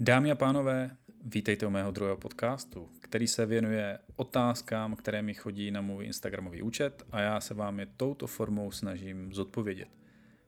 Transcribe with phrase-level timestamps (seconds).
[0.00, 0.90] Dámy a pánové,
[1.24, 6.62] vítejte u mého druhého podcastu, který se věnuje otázkám, které mi chodí na můj Instagramový
[6.62, 9.88] účet a já se vám je touto formou snažím zodpovědět.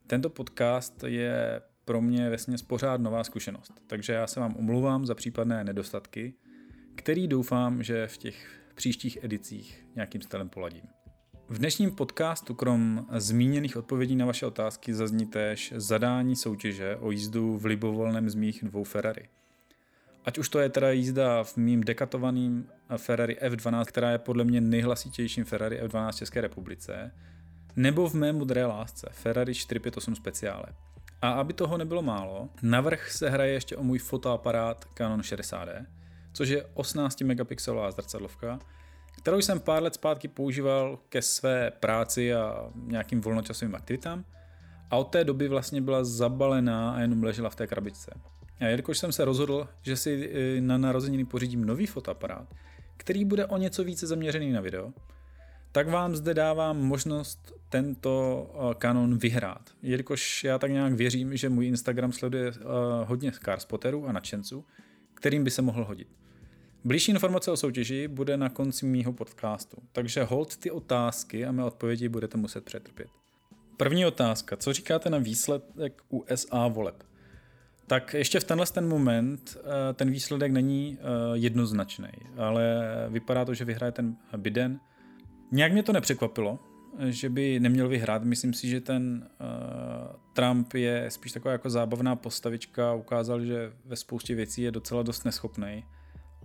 [0.07, 5.15] Tento podcast je pro mě vesně pořád nová zkušenost, takže já se vám omluvám za
[5.15, 6.35] případné nedostatky,
[6.95, 10.85] který doufám, že v těch příštích edicích nějakým stylem poladím.
[11.49, 17.59] V dnešním podcastu krom zmíněných odpovědí na vaše otázky zazní též zadání soutěže o jízdu
[17.59, 19.29] v libovolném z mých dvou Ferrari.
[20.25, 22.67] Ať už to je teda jízda v mým dekatovaným
[22.97, 27.13] Ferrari F12, která je podle mě nejhlasitějším Ferrari F12 v České republice,
[27.77, 30.65] nebo v mé modré lásce Ferrari 458 Speciale.
[31.23, 35.87] A aby toho nebylo málo, navrh se hraje ještě o můj fotoaparát Canon 60D,
[36.33, 38.59] což je 18 megapixelová zrcadlovka,
[39.19, 44.25] kterou jsem pár let zpátky používal ke své práci a nějakým volnočasovým aktivitám
[44.91, 48.21] a od té doby vlastně byla zabalená a jenom ležela v té krabičce.
[48.61, 52.55] A jelikož jsem se rozhodl, že si e, na narozeniny pořídím nový fotoaparát,
[52.97, 54.93] který bude o něco více zaměřený na video,
[55.73, 59.71] tak vám zde dávám možnost tento e, kanon vyhrát.
[59.83, 62.55] Jelikož já tak nějak věřím, že můj Instagram sleduje e,
[63.05, 64.65] hodně carspotterů a nadšenců,
[65.15, 66.09] kterým by se mohl hodit.
[66.85, 71.65] Blížší informace o soutěži bude na konci mýho podcastu, takže hold ty otázky a mé
[71.65, 73.09] odpovědi budete muset přetrpět.
[73.77, 74.57] První otázka.
[74.57, 77.10] Co říkáte na výsledek USA voleb?
[77.91, 83.55] Tak ještě v tenhle ten moment eh, ten výsledek není eh, jednoznačný, ale vypadá to,
[83.55, 84.81] že vyhraje ten Biden.
[85.53, 86.59] Nějak mě to nepřekvapilo,
[87.09, 88.25] že by neměl vyhrát.
[88.25, 89.47] Myslím si, že ten uh,
[90.33, 92.95] Trump je spíš taková jako zábavná postavička.
[92.95, 95.85] Ukázal, že ve spoustě věcí je docela dost neschopný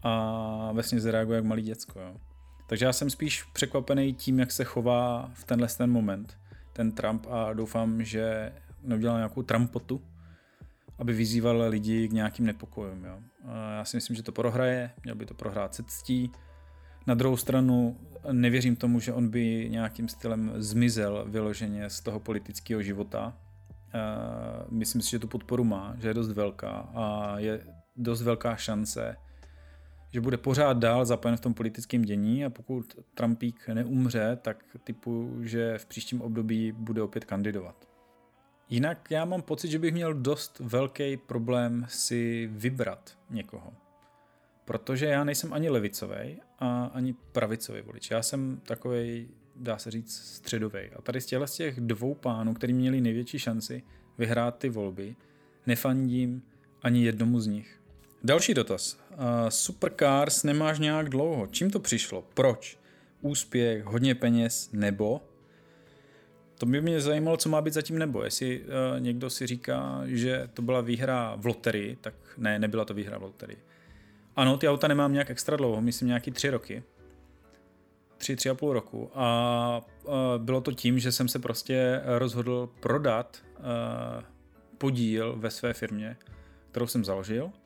[0.04, 2.00] a vlastně zareaguje jak malý děcko.
[2.00, 2.16] Jo.
[2.68, 6.38] Takže já jsem spíš překvapený tím, jak se chová v tenhle ten moment
[6.74, 10.02] ten Trump a doufám, že neudělal nějakou Trumpotu,
[10.98, 13.06] aby vyzýval lidi k nějakým nepokojům.
[13.06, 13.20] Jo.
[13.78, 16.32] Já si myslím, že to prohraje, měl by to prohrát se ctí.
[17.08, 17.98] Na druhou stranu
[18.32, 23.38] nevěřím tomu, že on by nějakým stylem zmizel vyloženě z toho politického života.
[24.70, 27.62] Myslím si, že tu podporu má, že je dost velká a je
[27.96, 29.16] dost velká šance,
[30.12, 35.38] že bude pořád dál zapojen v tom politickém dění a pokud Trumpík neumře, tak typu,
[35.42, 37.88] že v příštím období bude opět kandidovat.
[38.70, 43.74] Jinak já mám pocit, že bych měl dost velký problém si vybrat někoho.
[44.66, 48.12] Protože já nejsem ani levicový a ani pravicový volič.
[48.12, 50.80] Já jsem takový, dá se říct, středový.
[50.96, 53.84] A tady z těchto z těch dvou pánů, který měli největší šanci
[54.18, 55.16] vyhrát ty volby,
[55.68, 56.44] nefandím
[56.82, 57.82] ani jednomu z nich.
[58.24, 58.98] Další dotaz.
[59.12, 59.18] Uh,
[59.50, 61.48] Supercars nemáš nějak dlouho.
[61.48, 62.28] Čím to přišlo?
[62.34, 62.78] Proč?
[63.22, 65.22] Úspěch, hodně peněz nebo?
[66.58, 68.24] To by mě zajímalo, co má být zatím nebo.
[68.24, 72.94] Jestli uh, někdo si říká, že to byla výhra v loterii, tak ne, nebyla to
[72.94, 73.58] výhra v loterii.
[74.36, 76.84] Ano, ty auta nemám nějak extra dlouho, myslím nějaký tři roky.
[78.18, 79.12] Tři, tři a půl roku.
[79.14, 83.64] A uh, bylo to tím, že jsem se prostě rozhodl prodat uh,
[84.78, 86.18] podíl ve své firmě,
[86.72, 87.52] kterou jsem založil–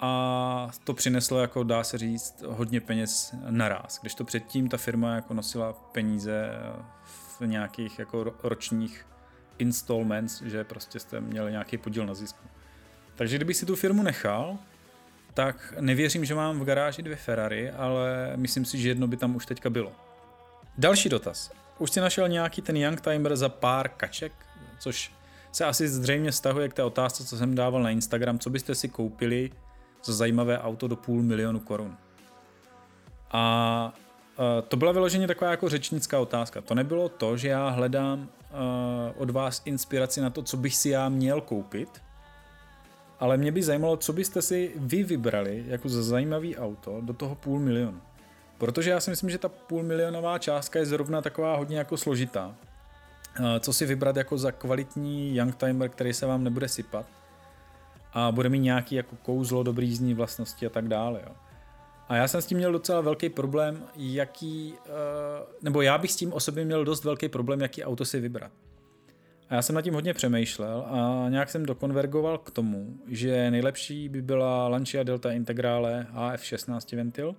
[0.00, 3.98] a to přineslo, jako dá se říct, hodně peněz naraz.
[4.00, 6.50] Když to předtím ta firma jako nosila peníze
[7.04, 9.06] v nějakých jako ročních
[9.58, 12.48] installments, že prostě jste měli nějaký podíl na zisku.
[13.14, 14.58] Takže kdybych si tu firmu nechal,
[15.34, 19.36] tak nevěřím, že mám v garáži dvě Ferrari, ale myslím si, že jedno by tam
[19.36, 19.92] už teďka bylo.
[20.78, 21.50] Další dotaz.
[21.78, 24.32] Už si našel nějaký ten Youngtimer za pár kaček,
[24.78, 25.12] což
[25.52, 28.88] se asi zřejmě stahuje k té otázce, co jsem dával na Instagram, co byste si
[28.88, 29.50] koupili
[30.04, 31.96] za zajímavé auto do půl milionu korun.
[33.30, 33.94] A
[34.68, 36.60] to byla vyloženě taková jako řečnická otázka.
[36.60, 38.28] To nebylo to, že já hledám
[39.16, 42.02] od vás inspiraci na to, co bych si já měl koupit,
[43.20, 47.34] ale mě by zajímalo, co byste si vy vybrali jako za zajímavý auto do toho
[47.34, 48.00] půl milionu.
[48.58, 52.54] Protože já si myslím, že ta půl milionová částka je zrovna taková hodně jako složitá.
[53.60, 57.06] Co si vybrat jako za kvalitní youngtimer, který se vám nebude sypat
[58.12, 61.20] a bude mít nějaký jako kouzlo, dobrý jízdní vlastnosti a tak dále.
[61.26, 61.32] Jo.
[62.08, 64.84] A já jsem s tím měl docela velký problém, jaký, uh,
[65.62, 68.52] nebo já bych s tím osobně měl dost velký problém, jaký auto si vybrat.
[69.48, 74.08] A já jsem nad tím hodně přemýšlel a nějak jsem dokonvergoval k tomu, že nejlepší
[74.08, 77.36] by byla Lancia Delta Integrale AF16 ventil.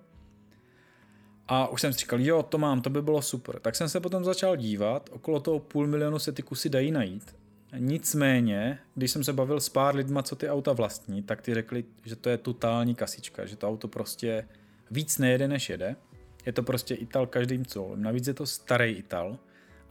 [1.47, 3.59] A už jsem si říkal, jo, to mám, to by bylo super.
[3.59, 7.35] Tak jsem se potom začal dívat, okolo toho půl milionu se ty kusy dají najít.
[7.79, 11.85] Nicméně, když jsem se bavil s pár lidma, co ty auta vlastní, tak ty řekli,
[12.03, 14.47] že to je totální kasička, že to auto prostě
[14.91, 15.95] víc nejede, než jede.
[16.45, 18.03] Je to prostě Ital každým colem.
[18.03, 19.37] Navíc je to starý Ital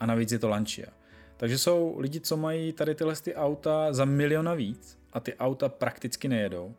[0.00, 0.88] a navíc je to Lancia.
[1.36, 5.68] Takže jsou lidi, co mají tady tyhle ty auta za miliona víc a ty auta
[5.68, 6.74] prakticky nejedou.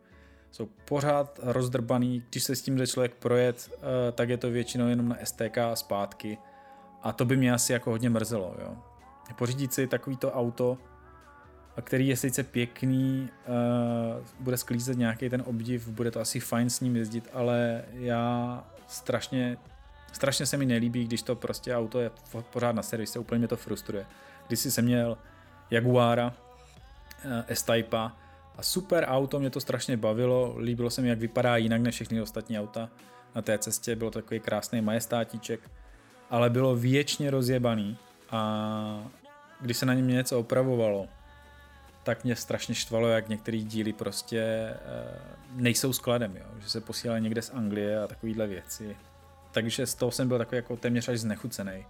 [0.50, 4.88] jsou pořád rozdrbaný, když se s tím jde člověk projet, eh, tak je to většinou
[4.88, 6.38] jenom na STK a zpátky
[7.02, 8.76] a to by mě asi jako hodně mrzelo, jo.
[9.38, 10.78] Pořídit si takovýto auto,
[11.80, 16.80] který je sice pěkný, uh, bude sklízet nějaký ten obdiv, bude to asi fajn s
[16.80, 19.56] ním jezdit, ale já strašně,
[20.12, 22.10] strašně se mi nelíbí, když to prostě auto je
[22.52, 24.06] pořád na servise, úplně mě to frustruje.
[24.46, 25.18] Když jsem měl
[25.70, 31.56] Jaguara uh, S-Type a super auto, mě to strašně bavilo, líbilo se mi, jak vypadá
[31.56, 32.88] jinak než všechny ostatní auta
[33.34, 35.70] na té cestě, bylo to takový krásný majestátíček,
[36.30, 37.96] ale bylo věčně rozjebaný
[38.30, 39.10] a
[39.60, 41.08] když se na něm něco opravovalo,
[42.02, 44.76] tak mě strašně štvalo, jak některé díly prostě e,
[45.50, 46.46] nejsou skladem, jo?
[46.58, 48.96] že se posílají někde z Anglie a takovéhle věci.
[49.52, 51.86] Takže z toho jsem byl takový jako téměř až znechucený.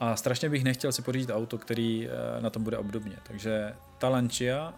[0.00, 3.16] A strašně bych nechtěl si pořídit auto, který e, na tom bude obdobně.
[3.22, 4.74] Takže ta Lancia,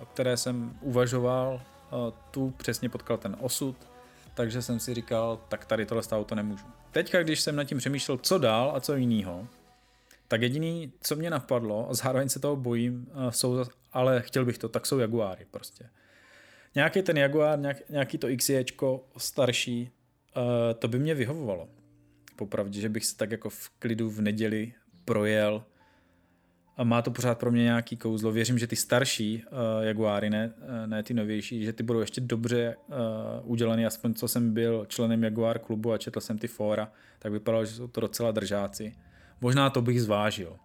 [0.00, 1.60] o které jsem uvažoval,
[2.30, 3.76] tu přesně potkal ten osud,
[4.34, 6.64] takže jsem si říkal, tak tady tohle auto nemůžu.
[6.90, 9.46] Teďka, když jsem nad tím přemýšlel, co dál a co jiného,
[10.28, 14.68] tak jediný, co mě napadlo, a zároveň se toho bojím, jsou, ale chtěl bych to,
[14.68, 15.90] tak jsou Jaguáry prostě.
[16.74, 19.90] Nějaký ten Jaguar, nějak, nějaký to XJčko starší,
[20.36, 20.42] uh,
[20.78, 21.68] to by mě vyhovovalo.
[22.36, 24.72] Popravdě, že bych se tak jako v klidu v neděli
[25.04, 25.64] projel
[26.76, 28.32] a má to pořád pro mě nějaký kouzlo.
[28.32, 32.20] Věřím, že ty starší uh, Jaguáry, ne, uh, ne ty novější, že ty budou ještě
[32.20, 32.94] dobře uh,
[33.42, 37.64] udělané, aspoň co jsem byl členem Jaguar klubu a četl jsem ty fóra, tak vypadalo,
[37.64, 38.94] že jsou to docela držáci.
[39.42, 40.56] Možná to bych zvážil.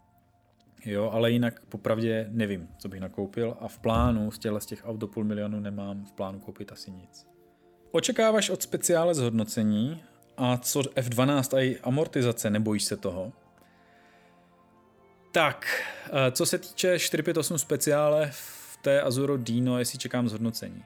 [0.86, 4.82] Jo, ale jinak popravdě nevím, co bych nakoupil a v plánu z těchto z těch
[4.86, 7.28] auto půl milionu nemám v plánu koupit asi nic.
[7.92, 10.04] Očekáváš od speciále zhodnocení
[10.38, 13.34] a co F12 a amortizace, nebojíš se toho?
[15.32, 20.84] Tak, eh, co se týče 458 speciále v té Azuro Dino, jestli čekám zhodnocení.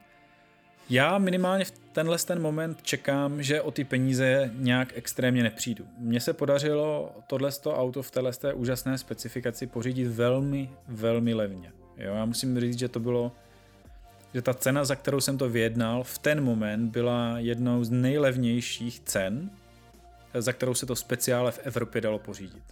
[0.90, 5.86] Já minimálně v tenhle ten moment čekám, že o ty peníze nějak extrémně nepřijdu.
[5.98, 11.72] Mně se podařilo tohle auto v téhle té úžasné specifikaci pořídit velmi, velmi levně.
[11.98, 13.32] Jo, já musím říct, že to bylo,
[14.34, 19.00] že ta cena, za kterou jsem to vyjednal, v ten moment byla jednou z nejlevnějších
[19.00, 19.50] cen,
[20.34, 22.64] za kterou se to speciále v Evropě dalo pořídit.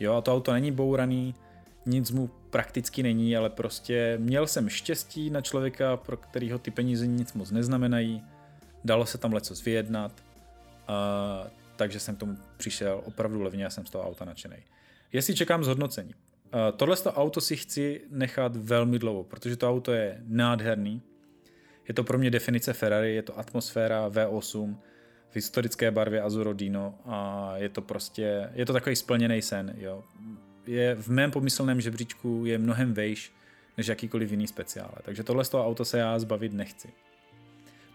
[0.00, 1.34] Jo, a to auto není bouraný,
[1.86, 7.06] nic mu prakticky není, ale prostě měl jsem štěstí na člověka, pro kterého ty peníze
[7.06, 8.22] nic moc neznamenají,
[8.84, 10.24] dalo se tam leco vyjednat,
[10.88, 11.46] a,
[11.76, 14.56] takže jsem k tomu přišel opravdu levně a jsem z toho auta nadšený.
[15.12, 16.14] Jestli čekám zhodnocení.
[16.76, 21.02] Tohle auto si chci nechat velmi dlouho, protože to auto je nádherný.
[21.88, 24.76] Je to pro mě definice Ferrari, je to atmosféra V8
[25.30, 29.74] v historické barvě Azuro Dino a je to prostě, je to takový splněný sen.
[29.78, 30.04] Jo
[30.66, 33.32] je v mém pomyslném žebříčku je mnohem vejš
[33.76, 34.94] než jakýkoliv jiný speciále.
[35.02, 36.88] Takže tohle z toho auto se já zbavit nechci.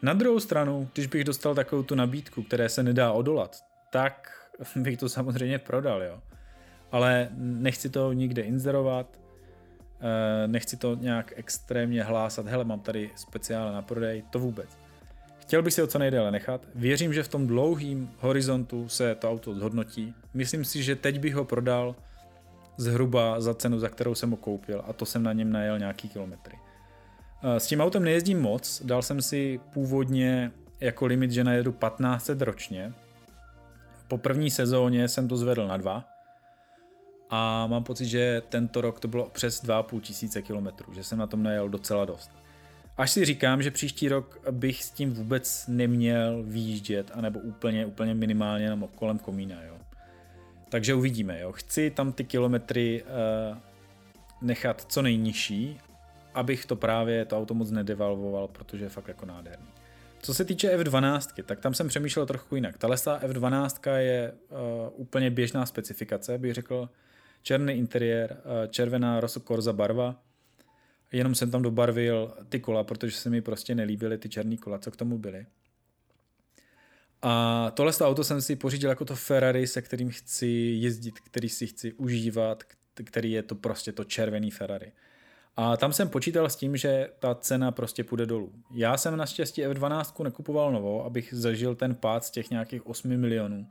[0.02, 4.32] Na druhou stranu, když bych dostal takovou tu nabídku, které se nedá odolat, tak
[4.76, 6.22] bych to samozřejmě prodal, jo.
[6.92, 9.20] Ale nechci to nikde inzerovat,
[10.02, 14.78] eh, nechci to nějak extrémně hlásat, hele, mám tady speciále na prodej, to vůbec.
[15.40, 16.68] Chtěl bych si ho co nejdéle nechat.
[16.76, 20.14] Věřím, že v tom dlouhým horizontu se to auto zhodnotí.
[20.34, 21.96] Myslím si, že teď bych ho prodal
[22.78, 26.10] zhruba za cenu, za kterou jsem ho koupil a to jsem na něm najel nějaký
[26.10, 26.60] kilometry.
[27.44, 32.42] Eh, s tím autem nejezdím moc, dal jsem si původně jako limit, že najedu 1500
[32.42, 32.94] ročně.
[34.08, 36.04] Po první sezóně jsem to zvedl na dva
[37.30, 41.28] a mám pocit, že tento rok to bylo přes 2,5 tisíce kilometrů, že jsem na
[41.28, 42.32] tom najel docela dost.
[42.98, 48.14] Až si říkám, že příští rok bych s tím vůbec neměl výjíždět, anebo úplně, úplně
[48.14, 49.77] minimálně kolem komína, jo.
[50.70, 51.40] Takže uvidíme.
[51.40, 51.52] Jo.
[51.52, 53.58] Chci tam ty kilometry uh,
[54.42, 55.80] nechat co nejnižší,
[56.34, 59.68] abych to právě to auto moc nedevalvoval, protože je fakt jako nádherný.
[60.22, 62.78] Co se týče F12, tak tam jsem přemýšlel trochu jinak.
[62.78, 64.58] Ta F12 je uh,
[64.96, 66.90] úplně běžná specifikace, bych řekl.
[67.42, 70.16] Černý interiér, uh, červená Rosso Corsa barva.
[71.12, 74.92] Jenom jsem tam dobarvil ty kola, protože se mi prostě nelíbily ty černé kola, co
[74.92, 75.46] k tomu byly.
[77.22, 80.48] A tohle auto jsem si pořídil jako to Ferrari, se kterým chci
[80.80, 82.64] jezdit, který si chci užívat,
[83.04, 84.92] který je to prostě to červený Ferrari.
[85.56, 88.52] A tam jsem počítal s tím, že ta cena prostě půjde dolů.
[88.74, 93.68] Já jsem naštěstí F12 nekupoval novou, abych zažil ten pád z těch nějakých 8 milionů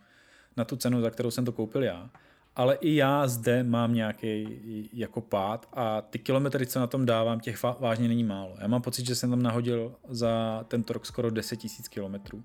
[0.56, 2.10] na tu cenu, za kterou jsem to koupil já.
[2.56, 4.60] Ale i já zde mám nějaký
[4.92, 8.56] jako pád a ty kilometry, co na tom dávám, těch vážně není málo.
[8.60, 12.44] Já mám pocit, že jsem tam nahodil za tento rok skoro 10 000 kilometrů.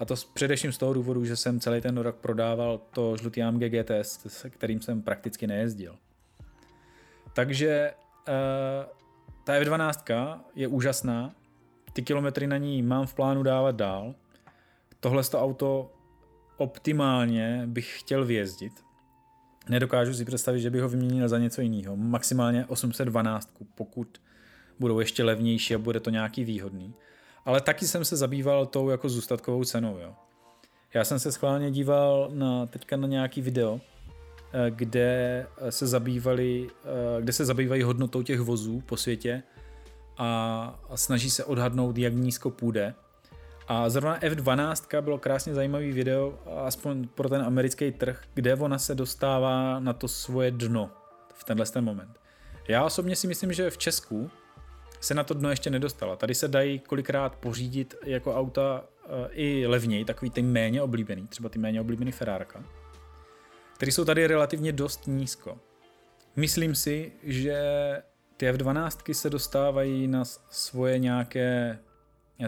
[0.00, 3.62] A to především z toho důvodu, že jsem celý ten rok prodával to žlutý AMG
[3.62, 5.96] GTS, se kterým jsem prakticky nejezdil.
[7.32, 7.92] Takže
[8.28, 8.34] uh,
[9.44, 11.34] ta F12 je úžasná,
[11.92, 14.14] ty kilometry na ní mám v plánu dávat dál.
[15.00, 15.92] Tohle to auto
[16.56, 18.72] optimálně bych chtěl vyjezdit.
[19.68, 21.96] Nedokážu si představit, že bych ho vyměnil za něco jiného.
[21.96, 24.20] Maximálně 812, pokud
[24.78, 26.94] budou ještě levnější a bude to nějaký výhodný.
[27.44, 29.98] Ale taky jsem se zabýval tou jako zůstatkovou cenou.
[29.98, 30.14] Jo.
[30.94, 33.80] Já jsem se schválně díval na, teďka na nějaký video,
[34.52, 36.68] eh, kde se zabývali,
[37.18, 39.42] eh, kde se zabývají hodnotou těch vozů po světě
[40.18, 42.94] a snaží se odhadnout, jak nízko půjde.
[43.68, 48.94] A zrovna F12 bylo krásně zajímavý video, aspoň pro ten americký trh, kde ona se
[48.94, 50.90] dostává na to svoje dno
[51.34, 52.20] v tenhle ten moment.
[52.68, 54.30] Já osobně si myslím, že v Česku
[55.00, 56.16] se na to dno ještě nedostala.
[56.16, 61.48] Tady se dají kolikrát pořídit jako auta eh, i levněji, takový ty méně oblíbený, třeba
[61.48, 62.64] ty méně oblíbený Ferrárka,
[63.74, 65.58] které jsou tady relativně dost nízko.
[66.36, 67.62] Myslím si, že
[68.36, 71.78] ty F12 se dostávají na svoje nějaké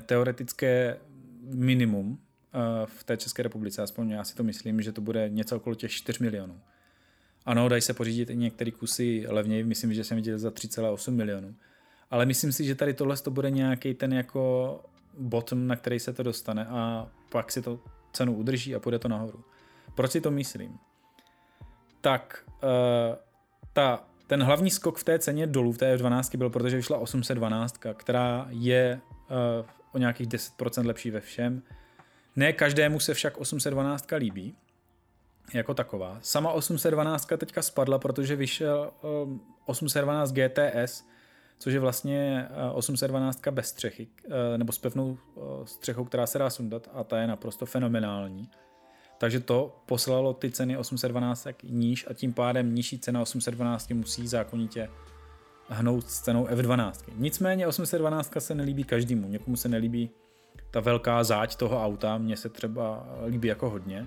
[0.06, 0.98] teoretické
[1.42, 5.56] minimum eh, v té České republice, aspoň já si to myslím, že to bude něco
[5.56, 6.60] okolo těch 4 milionů.
[7.44, 11.54] Ano, dají se pořídit i některé kusy levněji, myslím, že jsem viděl za 3,8 milionů.
[12.12, 14.80] Ale myslím si, že tady tohle to bude nějaký ten jako
[15.18, 17.80] bottom, na který se to dostane a pak si to
[18.12, 19.44] cenu udrží a půjde to nahoru.
[19.94, 20.78] Proč si to myslím?
[22.00, 22.68] Tak uh,
[23.72, 27.78] ta, ten hlavní skok v té ceně dolů v té F12 byl, protože vyšla 812,
[27.94, 29.00] která je
[29.60, 31.62] uh, o nějakých 10% lepší ve všem.
[32.36, 34.56] Ne každému se však 812 líbí,
[35.54, 36.18] jako taková.
[36.20, 38.90] Sama 812 teďka spadla, protože vyšel
[39.66, 41.04] 812 GTS,
[41.62, 46.50] což je vlastně 812 bez střechy, eh, nebo s pevnou eh, střechou, která se dá
[46.50, 48.50] sundat a ta je naprosto fenomenální.
[49.18, 54.88] Takže to poslalo ty ceny 812 níž a tím pádem nižší cena 812 musí zákonitě
[55.68, 56.92] hnout s cenou F12.
[57.16, 60.10] Nicméně 812 se nelíbí každému, někomu se nelíbí
[60.70, 64.06] ta velká záť toho auta, mně se třeba líbí jako hodně,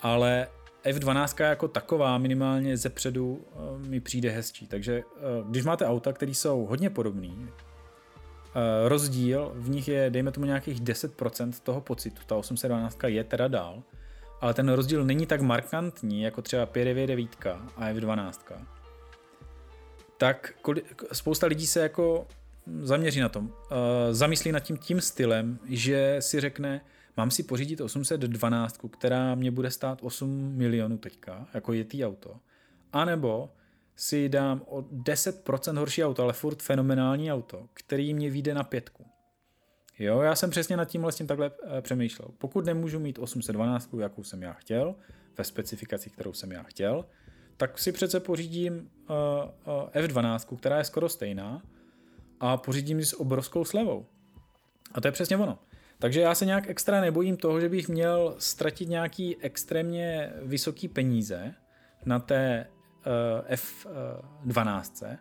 [0.00, 0.48] ale
[0.84, 6.12] F12 jako taková minimálně ze předu eh, mi přijde hezčí, takže eh, když máte auta,
[6.12, 12.22] které jsou hodně podobný, eh, rozdíl v nich je, dejme tomu nějakých 10% toho pocitu,
[12.26, 13.82] ta 812 je teda dál,
[14.40, 18.32] ale ten rozdíl není tak markantní jako třeba 599 a F12
[20.18, 20.52] tak
[21.12, 22.26] spousta lidí se jako
[22.82, 23.52] zaměří na tom,
[24.10, 26.80] zamyslí nad tím tím stylem, že si řekne,
[27.16, 32.40] mám si pořídit 812, která mě bude stát 8 milionů teďka, jako je tý auto,
[32.92, 33.50] anebo
[33.96, 39.06] si dám o 10% horší auto, ale furt fenomenální auto, který mě vyjde na pětku.
[39.98, 42.28] Jo, já jsem přesně nad tím takhle e, přemýšlel.
[42.38, 44.94] Pokud nemůžu mít 812, jakou jsem já chtěl,
[45.38, 47.04] ve specifikaci, kterou jsem já chtěl,
[47.56, 49.16] tak si přece pořídím uh,
[49.74, 51.62] uh, F12, která je skoro stejná
[52.40, 54.06] a pořídím ji s obrovskou slevou.
[54.92, 55.58] A to je přesně ono.
[55.98, 61.54] Takže já se nějak extra nebojím toho, že bych měl ztratit nějaký extrémně vysoký peníze
[62.06, 62.66] na té
[63.46, 63.54] uh,
[64.46, 65.18] F12,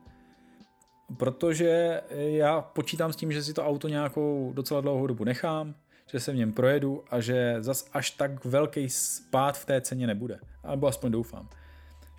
[1.18, 5.76] protože já počítám s tím, že si to auto nějakou docela dlouhou dobu nechám,
[6.12, 10.08] že se v něm projedu a že zas až tak velký spát v té ceně
[10.08, 10.40] nebude.
[10.64, 11.50] Alebo aspoň doufám.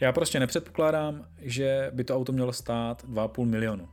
[0.00, 3.88] Já prostě nepředpokládám, že by to auto mělo stát 2,5 milionu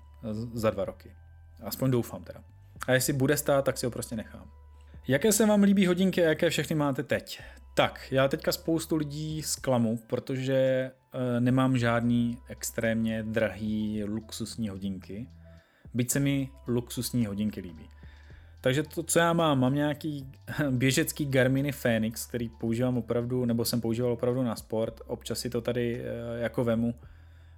[0.53, 1.15] za dva roky.
[1.63, 2.50] Aspoň doufám teda.
[2.87, 4.51] A jestli bude stát, tak si ho prostě nechám.
[5.07, 7.41] Jaké se vám líbí hodinky a jaké všechny máte teď?
[7.73, 10.91] Tak, já teďka spoustu lidí zklamu, protože e,
[11.39, 15.27] nemám žádný extrémně drahý luxusní hodinky.
[15.93, 17.89] Byť se mi luxusní hodinky líbí.
[18.61, 20.31] Takže to, co já mám, mám nějaký
[20.69, 25.01] běžecký Garminy Phoenix, který používám opravdu, nebo jsem používal opravdu na sport.
[25.07, 26.95] Občas si to tady eh, jako vemu,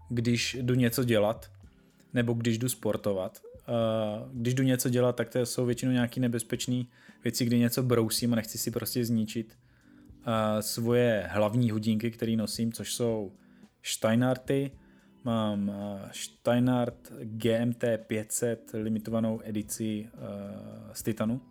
[0.09, 1.51] když jdu něco dělat,
[2.13, 3.41] nebo když jdu sportovat.
[4.33, 6.83] Když jdu něco dělat, tak to jsou většinou nějaké nebezpečné
[7.23, 9.57] věci, kdy něco brousím a nechci si prostě zničit
[10.59, 13.31] svoje hlavní hodinky, které nosím, což jsou
[13.83, 14.71] Steinarty,
[15.23, 15.71] Mám
[16.11, 20.09] Steinhardt GMT 500 limitovanou edici
[20.93, 21.41] z Titanu.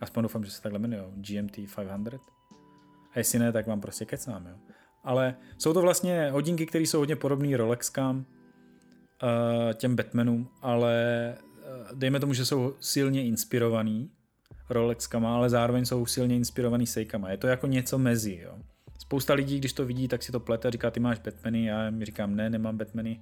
[0.00, 2.20] Aspoň doufám, že se takhle jmenuje, GMT 500.
[3.12, 4.54] A jestli ne, tak vám prostě kecám, jo.
[5.04, 8.26] Ale jsou to vlastně hodinky, které jsou hodně podobné Rolexkám,
[9.74, 11.34] těm Batmanům, ale
[11.94, 14.10] dejme tomu, že jsou silně inspirovaný
[14.70, 17.30] Rolexkama, ale zároveň jsou silně inspirovaný Seikama.
[17.30, 18.58] Je to jako něco mezi, jo.
[18.98, 21.90] Spousta lidí, když to vidí, tak si to plete a říká, ty máš Batmany, já
[21.90, 23.20] mi říkám, ne, nemám Batmany.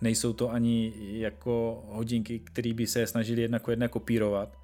[0.00, 4.58] Nejsou to ani jako hodinky, které by se snažili jedna ko jedna kopírovat.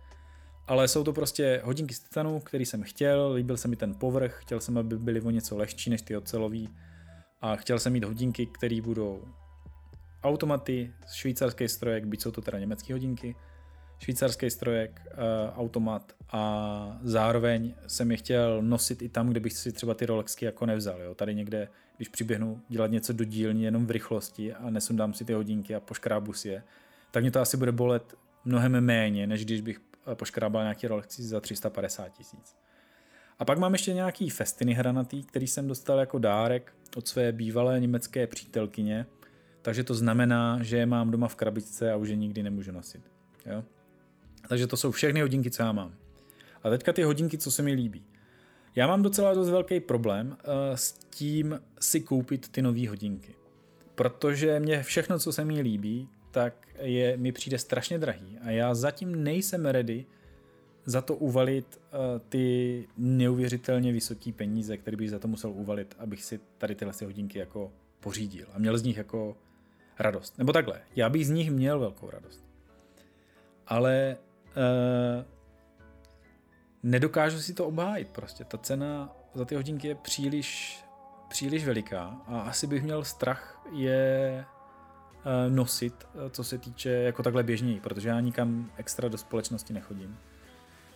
[0.66, 4.38] Ale jsou to prostě hodinky z titanu, který jsem chtěl, líbil se mi ten povrch,
[4.42, 6.68] chtěl jsem, aby byly o něco lehčí než ty ocelový
[7.40, 9.24] a chtěl jsem mít hodinky, které budou
[10.22, 13.36] automaty, švýcarský strojek, byť jsou to teda německé hodinky,
[13.98, 19.72] švýcarský strojek, uh, automat a zároveň jsem je chtěl nosit i tam, kde bych si
[19.72, 21.00] třeba ty Rolexky jako nevzal.
[21.00, 21.14] Jo.
[21.14, 25.32] Tady někde, když přiběhnu dělat něco do dílny jenom v rychlosti a nesundám si ty
[25.32, 26.62] hodinky a poškrábu si je,
[27.10, 28.14] tak mě to asi bude bolet
[28.44, 29.80] mnohem méně, než když bych
[30.12, 32.56] eh, poškrábal nějaký Rolexy za 350 tisíc.
[33.38, 37.80] A pak mám ještě nějaký festiny hranatý, který jsem dostal jako dárek od své bývalé
[37.80, 39.06] německé přítelkyně,
[39.62, 43.02] takže to znamená, že je mám doma v krabičce a už je nikdy nemůžu nosit.
[43.46, 43.64] Jo?
[44.48, 45.94] Takže to jsou všechny hodinky, co já mám.
[46.62, 48.04] A teďka ty hodinky, co se mi líbí.
[48.76, 50.36] Já mám docela dost velký problém uh,
[50.74, 53.34] s tím si koupit ty nové hodinky.
[53.94, 58.38] Protože mě všechno, co se mi líbí, tak je, mi přijde strašně drahý.
[58.38, 60.06] A já zatím nejsem ready
[60.84, 66.24] za to uvalit uh, ty neuvěřitelně vysoké peníze, které bych za to musel uvalit, abych
[66.24, 69.36] si tady tyhle hodinky jako pořídil a měl z nich jako
[69.98, 70.38] radost.
[70.38, 72.44] Nebo takhle, já bych z nich měl velkou radost.
[73.66, 74.16] Ale
[74.56, 75.24] uh,
[76.82, 78.44] nedokážu si to obhájit prostě.
[78.44, 80.78] Ta cena za ty hodinky je příliš,
[81.28, 84.44] příliš veliká a asi bych měl strach je
[85.18, 90.18] uh, nosit, co se týče jako takhle běžněji, protože já nikam extra do společnosti nechodím.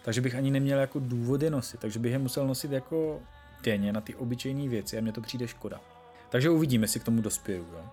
[0.04, 3.20] Takže bych ani neměl jako důvody nosit, takže bych je musel nosit jako
[3.62, 5.80] denně na ty obyčejné věci a mně to přijde škoda.
[6.28, 7.66] Takže uvidíme, jestli k tomu dospěju.
[7.72, 7.90] Jo.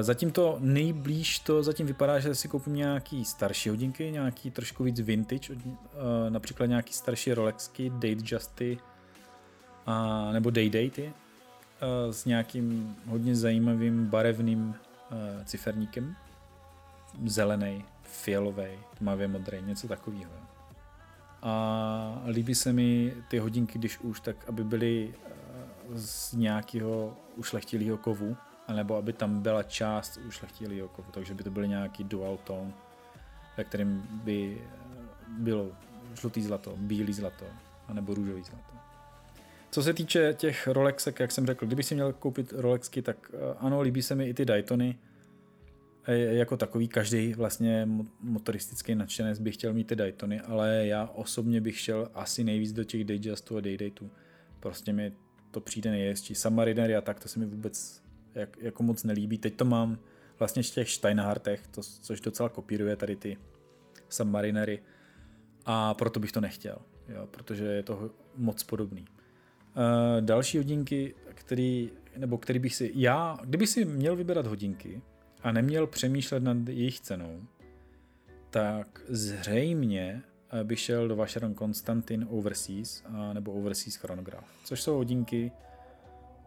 [0.00, 5.00] Zatím to nejblíž to zatím vypadá, že si koupím nějaký starší hodinky, nějaký trošku víc
[5.00, 5.54] vintage,
[6.28, 8.78] například nějaký starší Rolexky, Datejusty,
[9.86, 11.12] a, nebo Day-Daty
[12.10, 14.74] s nějakým hodně zajímavým barevným
[15.44, 16.16] ciferníkem.
[17.26, 20.32] Zelený, fialový, tmavě modrý, něco takového.
[21.42, 25.14] A líbí se mi ty hodinky, když už, tak aby byly
[25.94, 28.36] z nějakého ušlechtilého kovu,
[28.66, 32.72] anebo aby tam byla část ušlechtilého kovu, takže by to byly nějaký dual tone,
[33.56, 34.58] ve kterém by
[35.28, 35.70] bylo
[36.14, 37.44] žlutý zlato, bílý zlato,
[37.88, 38.76] anebo růžový zlato.
[39.70, 43.54] Co se týče těch Rolexek, jak jsem řekl, kdyby si měl koupit Rolexky, tak eh,
[43.58, 44.98] ano, líbí se mi i ty Daytony.
[46.08, 47.88] Jako takový každý vlastně
[48.20, 52.84] motoristický nadšenec by chtěl mít ty Daytony, ale já osobně bych šel asi nejvíc do
[52.84, 54.10] těch Datejustů a Daydatů.
[54.60, 55.12] Prostě mi
[55.50, 56.34] to přijde nejjezdčí.
[56.34, 58.02] Submarinery a tak, to se mi vůbec
[58.36, 59.38] jak, jako moc nelíbí.
[59.38, 59.98] Teď to mám
[60.38, 63.36] vlastně v těch Steinhartech, to, což docela kopíruje tady ty
[64.08, 64.82] Submarinery
[65.64, 69.04] a proto bych to nechtěl, jo, protože je to moc podobný.
[69.76, 75.02] Uh, další hodinky, který, nebo který bych si, já, kdybych si měl vybírat hodinky
[75.42, 77.42] a neměl přemýšlet nad jejich cenou,
[78.50, 84.96] tak zřejmě Eh, by šel do Vacheron Constantin Overseas a, nebo Overseas Chronograph, což jsou
[84.96, 85.52] hodinky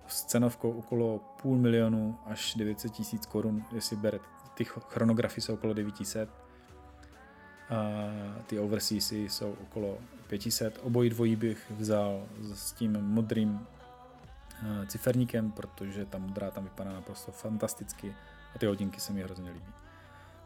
[0.10, 4.26] s cenovkou okolo půl milionu až 900 tisíc korun, jestli berete.
[4.54, 6.30] Ty chronografy jsou okolo 900,
[7.70, 8.10] a
[8.48, 10.80] ty Overseasy jsou okolo 500.
[10.84, 13.68] Obojí dvojí bych vzal s tím modrým
[14.88, 18.16] ciferníkem, protože ta modrá tam vypadá naprosto fantasticky
[18.56, 19.74] a ty hodinky se mi hrozně líbí.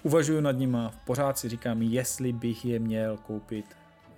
[0.03, 3.65] Uvažuju nad nima, pořád si říkám, jestli bych je měl koupit,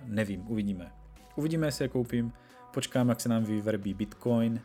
[0.04, 0.92] nevím, uvidíme.
[1.36, 2.32] Uvidíme, jestli je koupím,
[2.74, 4.60] počkám, jak se nám vyverbí Bitcoin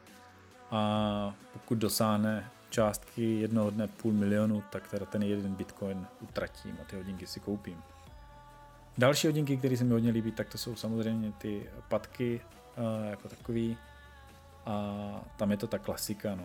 [0.72, 6.84] a pokud dosáhne částky jednoho dne půl milionu, tak teda ten jeden Bitcoin utratím a
[6.84, 7.78] ty hodinky si koupím.
[8.98, 12.42] Další hodinky, které se mi hodně líbí, tak to jsou samozřejmě ty patky
[13.10, 13.78] jako takový
[14.66, 14.96] a
[15.38, 16.44] tam je to ta klasika, no.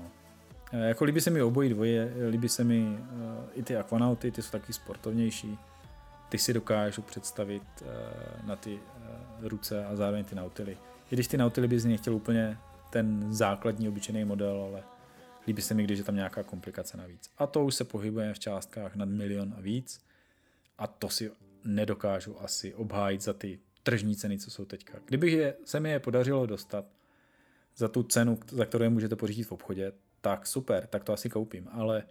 [0.72, 2.98] Eh, jako líbí se mi obojí dvoje, líbí se mi uh,
[3.54, 5.58] i ty aquanauty, ty jsou taky sportovnější.
[6.28, 7.62] Ty si dokážu představit
[8.46, 8.78] na ty
[9.40, 10.78] ruce a zároveň ty nautily.
[11.10, 12.58] I když ty nautily bys nechtěl úplně
[12.90, 14.84] ten základní obyčejný model, ale
[15.46, 17.30] líbí se mi, když je tam nějaká komplikace navíc.
[17.38, 20.00] A to už se pohybuje v částkách nad milion a víc.
[20.78, 21.30] A to si
[21.64, 24.98] nedokážu asi obhájit za ty tržní ceny, co jsou teďka.
[25.04, 26.84] Kdyby je, se mi je podařilo dostat
[27.76, 31.30] za tu cenu, za kterou je můžete pořídit v obchodě, tak super, tak to asi
[31.30, 32.02] koupím, ale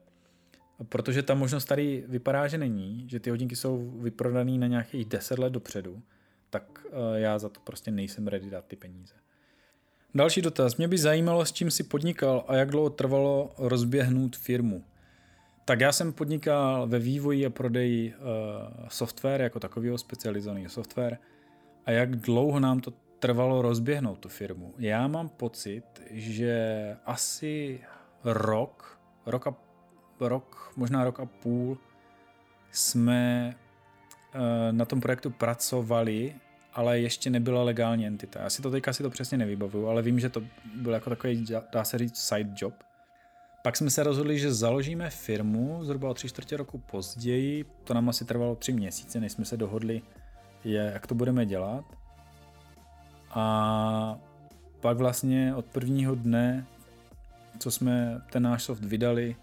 [0.90, 5.40] protože ta možnost tady vypadá, že není, že ty hodinky jsou vyprodané na nějakých 10
[5.40, 6.04] let dopředu,
[6.50, 9.14] tak eh, já za to prostě nejsem ready dát ty peníze.
[10.16, 10.78] Další dotaz.
[10.78, 14.84] Mě by zajímalo, s čím si podnikal a jak dlouho trvalo rozběhnout firmu.
[15.66, 21.18] Tak já jsem podnikal ve vývoji a prodeji uh, software jako takového specializovaného software
[21.86, 24.74] a jak dlouho nám to trvalo rozběhnout tu firmu.
[24.78, 27.80] Já mám pocit, že asi
[28.24, 29.56] rok, rok, a,
[30.20, 31.78] rok možná rok a půl
[32.72, 33.56] jsme
[34.34, 36.36] eh, na tom projektu pracovali,
[36.76, 38.40] ale ještě nebyla legální entita.
[38.42, 40.44] Já si to teďka si to přesně nevybavuju, ale vím, že to
[40.76, 42.74] byl jako takový, dá se říct, side job.
[43.64, 47.66] Pak jsme se rozhodli, že založíme firmu zhruba o tři čtvrtě roku později.
[47.84, 50.02] To nám asi trvalo tři měsíce, než jsme se dohodli,
[50.64, 51.86] jak to budeme dělat.
[53.30, 54.18] A
[54.82, 56.66] pak vlastně od prvního dne,
[57.60, 59.36] co jsme ten náš soft vydali,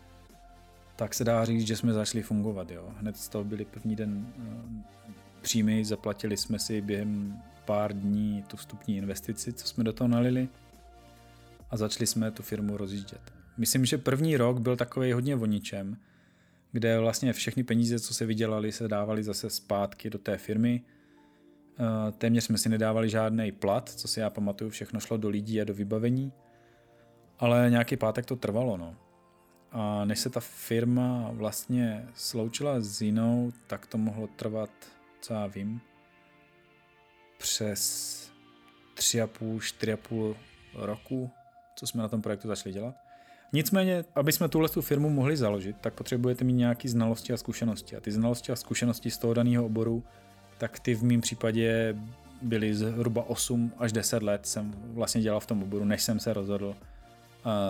[0.97, 2.71] tak se dá říct, že jsme začali fungovat.
[2.71, 2.95] Jo.
[2.97, 8.57] Hned z toho byli první den eh, příjmy, zaplatili jsme si během pár dní tu
[8.57, 10.49] vstupní investici, co jsme do toho nalili
[11.71, 13.21] a začali jsme tu firmu rozjíždět.
[13.57, 15.97] Myslím, že první rok byl takový hodně o ničem,
[16.73, 20.83] kde vlastně všechny peníze, co se vydělali, se dávali zase zpátky do té firmy.
[21.79, 25.61] Eh, téměř jsme si nedávali žádný plat, co si já pamatuju, všechno šlo do lidí
[25.61, 26.33] a do vybavení.
[27.39, 28.97] Ale nějaký pátek to trvalo, no.
[29.73, 34.71] A než se ta firma vlastně sloučila s jinou, tak to mohlo trvat,
[35.23, 35.81] co já vím,
[37.39, 38.33] přes
[38.95, 40.37] tři a půl, čtyři a půl
[40.75, 41.31] roku,
[41.77, 42.95] co jsme na tom projektu začali dělat.
[43.53, 47.97] Nicméně, aby jsme tuhle tu firmu mohli založit, tak potřebujete mít nějaké znalosti a zkušenosti.
[47.97, 50.05] A ty znalosti a zkušenosti z toho daného oboru,
[50.59, 51.97] tak ty v mém případě
[52.43, 56.33] byly zhruba 8 až 10 let jsem vlastně dělal v tom oboru, než jsem se
[56.33, 56.75] rozhodl uh,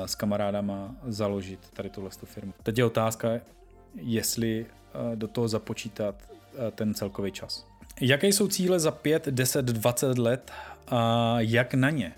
[0.07, 2.53] s kamarádama založit tady tuhle tu firmu.
[2.62, 3.29] Teď je otázka,
[3.95, 6.33] jestli uh, do toho započítat
[6.75, 7.67] ten celkový čas.
[8.01, 10.51] Jaké jsou cíle za 5, 10, 20 let
[10.88, 12.12] a jak na ně?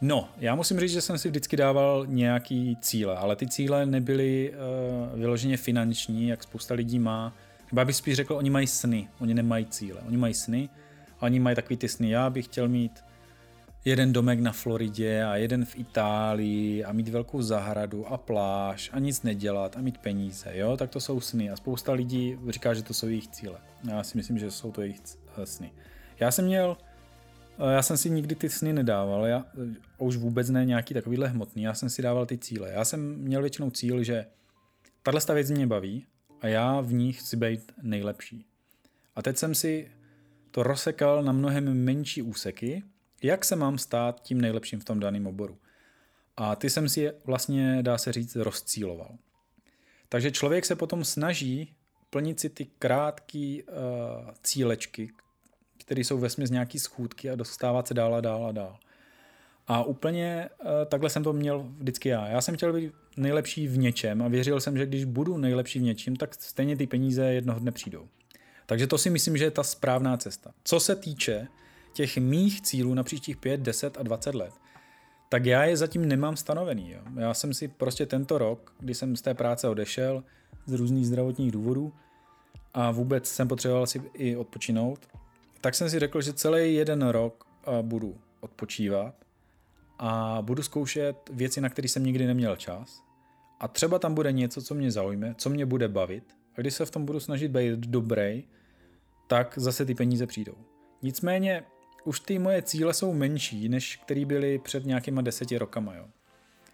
[0.00, 4.52] No, já musím říct, že jsem si vždycky dával nějaký cíle, ale ty cíle nebyly
[5.12, 7.32] uh, vyloženě finanční, jak spousta lidí má.
[7.72, 10.00] Nebo bych spíš řekl, oni mají sny, oni nemají cíle.
[10.06, 10.68] Oni mají sny
[11.20, 12.10] a oni mají takový ty sny.
[12.10, 13.04] Já bych chtěl mít
[13.86, 18.98] jeden domek na Floridě a jeden v Itálii a mít velkou zahradu a pláž a
[18.98, 22.82] nic nedělat a mít peníze, jo, tak to jsou sny a spousta lidí říká, že
[22.82, 23.58] to jsou jejich cíle.
[23.90, 25.00] Já si myslím, že jsou to jejich
[25.36, 25.72] eh, sny.
[26.20, 26.76] Já jsem měl
[27.58, 31.28] Eh, já jsem si nikdy ty sny nedával, já, eh, už vůbec ne nějaký takovýhle
[31.28, 32.70] hmotný, já jsem si dával ty cíle.
[32.72, 34.26] Já jsem měl většinou cíl, že
[35.02, 36.06] tahle věc mě baví
[36.40, 38.46] a já v ní chci být nejlepší.
[39.14, 39.90] A teď jsem si
[40.50, 42.82] to rozsekal na mnohem menší úseky,
[43.22, 45.58] jak se mám stát tím nejlepším v tom daném oboru.
[46.36, 49.16] A ty jsem si vlastně, dá se říct, rozcíloval.
[50.08, 51.74] Takže člověk se potom snaží
[52.10, 55.10] plnit si ty krátké uh, cílečky,
[55.84, 58.78] které jsou ve směs nějaký schůdky a dostávat se dál a dál a dál.
[59.66, 62.28] A úplně uh, takhle jsem to měl vždycky já.
[62.28, 65.82] Já jsem chtěl být nejlepší v něčem a věřil jsem, že když budu nejlepší v
[65.82, 68.08] něčem, tak stejně ty peníze jednoho dne přijdou.
[68.66, 70.52] Takže to si myslím, že je ta správná cesta.
[70.64, 71.48] Co se týče
[71.96, 74.52] těch mých cílů na příštích 5, 10 a 20 let,
[75.28, 76.90] tak já je zatím nemám stanovený.
[76.90, 77.00] Jo.
[77.16, 80.24] Já jsem si prostě tento rok, kdy jsem z té práce odešel
[80.66, 81.92] z různých zdravotních důvodů
[82.74, 85.06] a vůbec jsem potřeboval si i odpočinout,
[85.60, 87.46] tak jsem si řekl, že celý jeden rok
[87.82, 89.14] budu odpočívat
[89.98, 93.02] a budu zkoušet věci, na které jsem nikdy neměl čas.
[93.60, 96.24] A třeba tam bude něco, co mě zaujme, co mě bude bavit.
[96.56, 98.44] A když se v tom budu snažit být dobrý,
[99.26, 100.54] tak zase ty peníze přijdou.
[101.02, 101.64] Nicméně
[102.06, 105.94] už ty moje cíle jsou menší, než který byly před nějakýma deseti rokama.
[105.94, 106.04] Jo.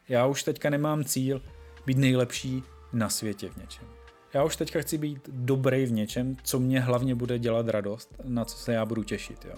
[0.09, 1.43] Já už teďka nemám cíl
[1.87, 4.03] být nejlepší na světě v něčem
[4.35, 8.45] já už teďka chci být dobrý v něčem, co mě hlavně bude dělat radost, na
[8.45, 9.45] co se já budu těšit.
[9.45, 9.57] Jo.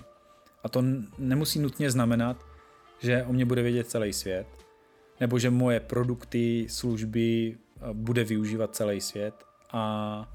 [0.62, 0.84] A to
[1.18, 2.44] nemusí nutně znamenat,
[2.98, 4.46] že o mě bude vědět celý svět,
[5.20, 9.34] nebo že moje produkty, služby eh, bude využívat celý svět
[9.70, 10.34] a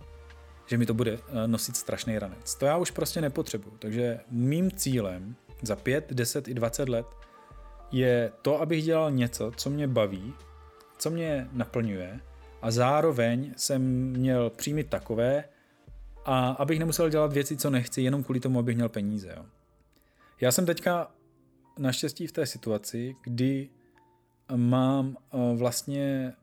[0.69, 2.55] že mi to bude eh, nosit strašný ranec.
[2.55, 3.77] To já už prostě nepotřebuju.
[3.77, 7.05] Takže mým cílem za 5, 10 i 20 let
[7.91, 10.33] je to, abych dělal něco, co mě baví,
[10.97, 12.19] co mě naplňuje
[12.61, 15.43] a zároveň jsem měl příjmy takové,
[16.25, 19.33] a abych nemusel dělat věci, co nechci, jenom kvůli tomu, abych měl peníze.
[19.37, 19.45] Jo.
[20.41, 21.11] Já jsem teďka
[21.77, 23.69] naštěstí v té situaci, kdy
[24.55, 26.33] mám eh, vlastně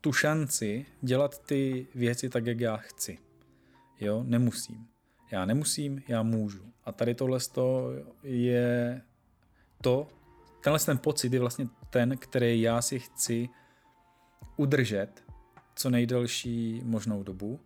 [0.00, 3.18] tu šanci dělat ty věci tak, jak já chci.
[4.00, 4.86] Jo, nemusím.
[5.30, 6.72] Já nemusím, já můžu.
[6.84, 7.38] A tady tohle
[8.22, 9.02] je
[9.82, 10.08] to,
[10.60, 13.48] tenhle ten pocit je vlastně ten, který já si chci
[14.56, 15.24] udržet
[15.74, 17.60] co nejdelší možnou dobu.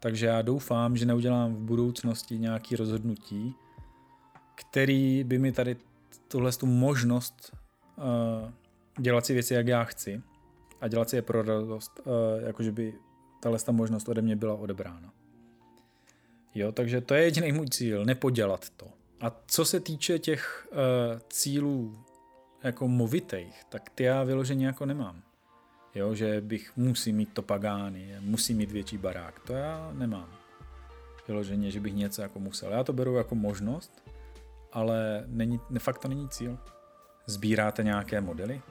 [0.00, 3.54] Takže já doufám, že neudělám v budoucnosti nějaké rozhodnutí,
[4.54, 5.76] který by mi tady
[6.28, 7.56] tuhle tu možnost
[7.96, 8.50] uh,
[8.98, 10.22] dělat si věci, jak já chci
[10.80, 12.94] a dělat si je pro radost, uh, jakože by
[13.40, 15.12] tahle ta možnost ode mě byla odebrána.
[16.54, 18.86] Jo, takže to je jediný můj cíl, nepodělat to.
[19.20, 20.78] A co se týče těch uh,
[21.28, 22.04] cílů
[22.62, 25.22] jako movitých, tak ty já vyloženě jako nemám.
[25.94, 29.40] Jo, že bych musí mít to pagány, musí mít větší barák.
[29.40, 30.28] To já nemám.
[31.28, 32.72] Vyloženě, že bych něco jako musel.
[32.72, 34.02] Já to beru jako možnost,
[34.72, 36.58] ale není, fakt to není cíl.
[37.26, 38.62] Sbíráte nějaké modely?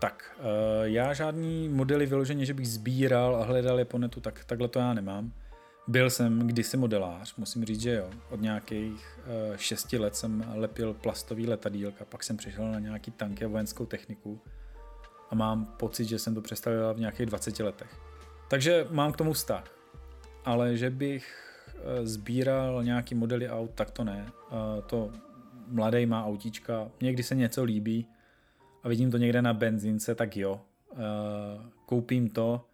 [0.00, 0.44] tak, uh,
[0.82, 4.78] já žádný modely vyloženě, že bych sbíral a hledal je po netu, tak takhle to
[4.78, 5.32] já nemám.
[5.88, 8.10] Byl jsem kdysi modelář, musím říct, že jo.
[8.30, 9.18] Od nějakých
[9.50, 13.86] uh, šesti let jsem lepil plastový letadílka, pak jsem přišel na nějaký tanky a vojenskou
[13.86, 14.40] techniku
[15.30, 17.98] a mám pocit, že jsem to přestal dělat v nějakých 20 letech.
[18.48, 19.64] Takže mám k tomu vztah.
[20.44, 24.26] Ale že bych uh, sbíral nějaký modely aut, tak to ne.
[24.50, 25.10] Uh, to
[25.66, 28.06] mladý má autíčka, někdy se něco líbí
[28.82, 30.60] a vidím to někde na benzínce, tak jo.
[31.86, 32.64] Koupím to,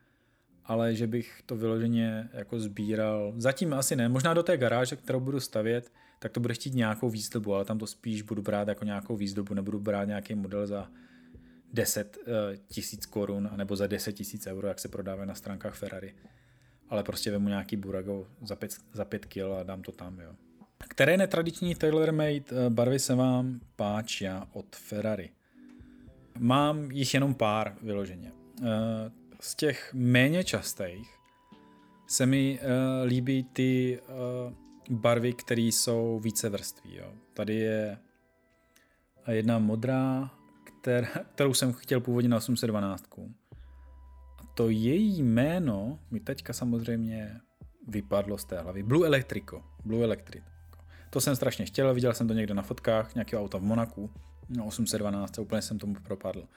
[0.66, 5.20] ale že bych to vyloženě jako sbíral, zatím asi ne, možná do té garáže, kterou
[5.20, 8.84] budu stavět, tak to bude chtít nějakou výzdobu, ale tam to spíš budu brát jako
[8.84, 10.90] nějakou výzdobu, nebudu brát nějaký model za
[11.72, 12.32] 10 uh,
[12.68, 16.14] tisíc korun nebo za 10 tisíc euro, jak se prodává na stránkách Ferrari.
[16.88, 20.32] Ale prostě vemu nějaký Burago za 5, za 5 kg a dám to tam, jo.
[20.88, 25.30] Které netradiční tailor-made eh, barvy se vám páčí od Ferrari?
[26.38, 28.32] Mám jich jenom pár vyloženě.
[29.40, 31.10] Z těch méně častých
[32.06, 34.00] se mi uh, líbí ty
[34.88, 36.96] uh, barvy, které jsou více vrství.
[36.96, 37.12] Jo.
[37.34, 37.98] Tady je
[39.30, 40.30] jedna modrá,
[40.64, 43.04] kter, kterou jsem chtěl původně na 812.
[44.38, 47.40] A to její jméno mi teďka samozřejmě
[47.88, 48.82] vypadlo z té hlavy.
[48.82, 49.64] Blue Electrico.
[49.84, 50.44] Blue Electric.
[51.10, 54.10] To jsem strašně chtěl, viděl jsem to někde na fotkách, nějakého auta v Monaku,
[54.48, 56.48] no 812, úplně jsem tomu propadl.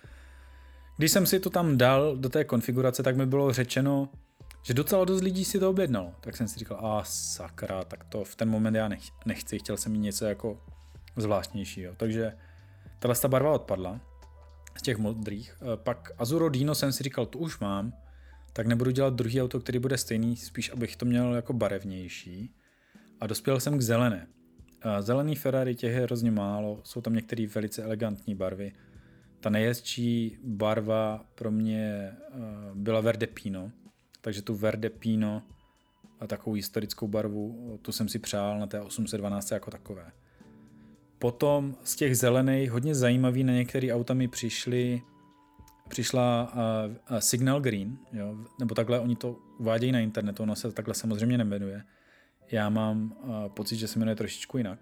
[1.00, 4.10] Když jsem si to tam dal do té konfigurace, tak mi bylo řečeno,
[4.64, 6.14] že docela dost lidí si to objednalo.
[6.22, 8.90] Tak jsem si říkal, a sakra, tak to v ten moment já
[9.26, 10.62] nechci, chtěl jsem mít něco jako
[11.18, 11.96] zvláštnějšího.
[11.96, 12.34] Takže
[13.00, 14.02] tahle ta barva odpadla
[14.78, 15.58] z těch modrých.
[15.62, 17.94] Eh, pak Azuro Dino jsem si říkal, tu už mám,
[18.54, 22.56] tak nebudu dělat druhý auto, který bude stejný, spíš abych to měl jako barevnější.
[23.20, 24.28] A dospěl jsem k zelené.
[25.00, 28.74] Zelený Ferrari těch je hrozně málo, jsou tam některé velice elegantní barvy.
[29.40, 32.38] Ta nejhezčí barva pro mě eh,
[32.74, 33.72] byla Verde Pino,
[34.22, 35.44] takže tu Verde Pino
[36.20, 40.12] a takovou historickou barvu, tu jsem si přál na té 812 jako takové.
[41.20, 45.02] Potom z těch zelených hodně zajímavý na některé auta mi přišly
[45.90, 50.72] přišla uh, uh, Signal Green, jo, nebo takhle oni to uvádějí na internetu, ono se
[50.72, 51.84] takhle samozřejmě nemenuje.
[52.52, 54.80] Já mám uh, pocit, že se jmenuje trošičku jinak.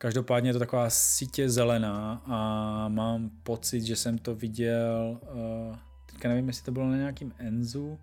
[0.00, 5.20] Každopádně je to taková sítě zelená a mám pocit, že jsem to viděl,
[5.70, 7.98] uh, teďka nevím, jestli to bylo na nějakým Enzu,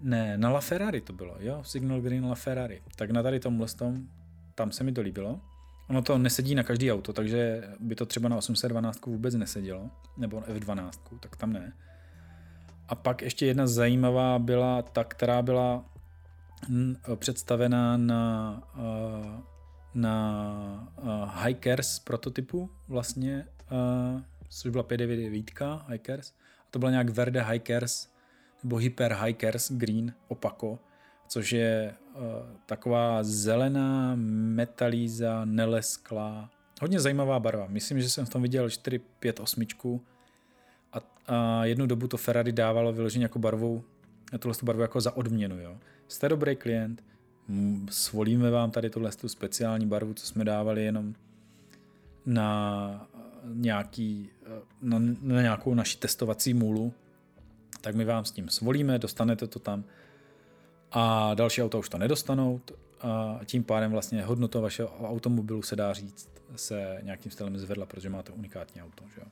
[0.00, 2.82] ne, na La Ferrari to bylo, jo, Signal Green La Ferrari.
[2.96, 4.08] Tak na tady tomhle tom,
[4.54, 5.40] tam se mi to líbilo.
[5.88, 10.40] Ono to nesedí na každý auto, takže by to třeba na 812 vůbec nesedělo, nebo
[10.40, 10.90] F12,
[11.20, 11.72] tak tam ne.
[12.88, 15.84] A pak ještě jedna zajímavá byla ta, která byla
[17.18, 19.57] představená na, eh,
[19.94, 26.32] na uh, Hikers prototypu vlastně, uh, což byla 599 Hikers.
[26.60, 28.08] A to byla nějak Verde Hikers
[28.62, 30.78] nebo Hyper Hikers Green Opako,
[31.28, 32.22] což je uh,
[32.66, 37.66] taková zelená metalíza, nelesklá, hodně zajímavá barva.
[37.68, 39.66] Myslím, že jsem v tom viděl 4, 5, 8
[40.92, 43.84] a, a jednu dobu to Ferrari dávalo vyloženě jako barvou,
[44.38, 45.60] tuhle barvu jako za odměnu.
[45.60, 45.78] Jo.
[46.08, 47.04] Jste dobrý klient,
[47.90, 51.14] svolíme vám tady tuhle tu speciální barvu, co jsme dávali jenom
[52.26, 53.08] na,
[53.44, 54.30] nějaký,
[54.82, 56.92] na, na nějakou naši testovací můlu,
[57.80, 59.84] tak my vám s tím svolíme, dostanete to tam
[60.92, 62.60] a další auta už to nedostanou
[63.00, 68.10] a tím pádem vlastně hodnota vašeho automobilu se dá říct se nějakým stylem zvedla, protože
[68.10, 69.04] máte unikátní auto.
[69.14, 69.26] Že jo?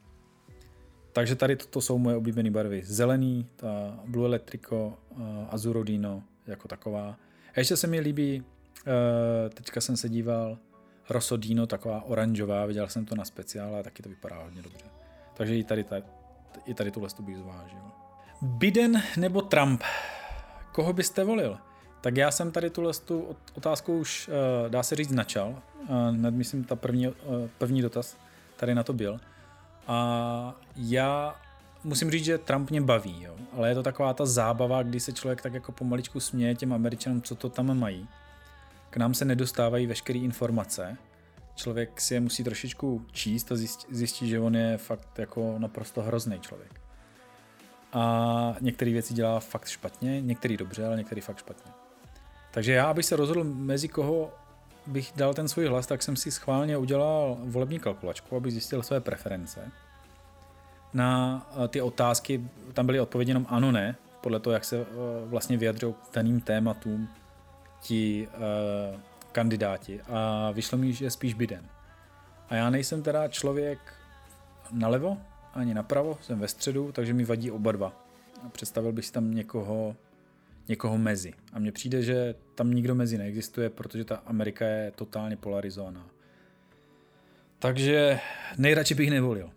[1.12, 2.82] Takže tady toto jsou moje oblíbené barvy.
[2.84, 4.98] Zelený, ta Blue Electrico,
[5.50, 7.16] Azuro Dino jako taková.
[7.56, 10.58] A ještě se mi líbí, uh, teďka jsem se díval,
[11.10, 14.84] Rosodino, taková oranžová, viděl jsem to na speciále a taky to vypadá hodně dobře.
[15.34, 16.02] Takže i tady, tady,
[16.64, 17.78] i tady tuhle bych zvážil.
[18.42, 19.82] Biden nebo Trump?
[20.72, 21.58] Koho byste volil?
[22.00, 22.92] Tak já jsem tady tuhle
[23.54, 25.62] otázku už, uh, dá se říct, načal.
[25.88, 27.08] Uh, myslím, ta první,
[27.58, 28.16] první dotaz
[28.56, 29.20] tady na to byl.
[29.86, 31.36] A já
[31.84, 33.36] musím říct, že Trump mě baví, jo.
[33.52, 37.22] ale je to taková ta zábava, kdy se člověk tak jako pomaličku směje těm Američanům,
[37.22, 38.08] co to tam mají.
[38.90, 40.96] K nám se nedostávají veškeré informace.
[41.54, 46.02] Člověk si je musí trošičku číst a zjistit, zjistit, že on je fakt jako naprosto
[46.02, 46.80] hrozný člověk.
[47.92, 51.72] A některé věci dělá fakt špatně, některý dobře, ale některý fakt špatně.
[52.50, 54.32] Takže já, abych se rozhodl, mezi koho
[54.86, 59.00] bych dal ten svůj hlas, tak jsem si schválně udělal volební kalkulačku, abych zjistil své
[59.00, 59.72] preference
[60.96, 64.84] na eh, ty otázky, tam byly odpovědi jenom ano, ne, podle toho, jak se eh,
[65.24, 67.08] vlastně vyjadřují k daným tématům
[67.80, 69.00] ti uh,
[69.32, 70.00] kandidáti.
[70.00, 71.68] A vyšlo mi, že je spíš Biden.
[72.48, 73.78] A já nejsem teda člověk
[74.72, 75.18] nalevo,
[75.54, 78.06] ani napravo, jsem ve středu, takže mi vadí oba dva.
[78.46, 79.96] A představil bych si tam někoho,
[80.68, 81.32] někoho mezi.
[81.52, 86.06] A mně přijde, že tam nikdo mezi neexistuje, protože ta Amerika je totálně polarizovaná.
[87.58, 88.20] Takže
[88.58, 89.50] nejradši bych nevolil.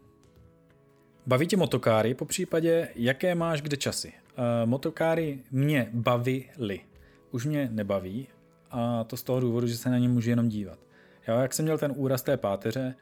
[1.30, 4.08] Baví tě motokáry, po případě, jaké máš kde časy?
[4.08, 6.80] Uh, motokáry mě bavily.
[7.32, 8.28] Už mě nebaví
[8.72, 10.80] a to z toho důvodu, že se na ně můžu jenom dívat.
[11.28, 12.96] Já, jak jsem měl ten úraz té páteře,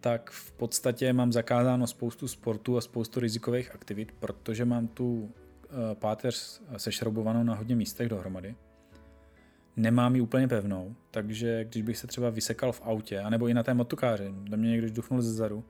[0.00, 5.30] tak v podstatě mám zakázáno spoustu sportů a spoustu rizikových aktivit, protože mám tu
[5.64, 8.54] eh, páteř sešroubovanou na hodně místech dohromady.
[9.76, 13.62] Nemám ji úplně pevnou, takže když bych se třeba vysekal v autě, anebo i na
[13.62, 15.64] té motokáři, kde mě někdo duchnul ze zadu,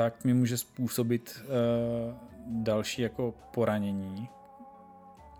[0.00, 2.14] tak mi může způsobit uh,
[2.46, 4.28] další jako poranění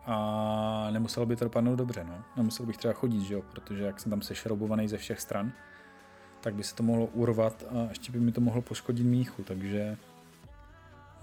[0.07, 2.25] a nemuselo by to dopadnout dobře, no.
[2.37, 5.53] Nemusel bych třeba chodit, že jo, protože jak jsem tam sešroubovaný ze všech stran,
[6.41, 9.97] tak by se to mohlo urvat a ještě by mi to mohlo poškodit míchu, takže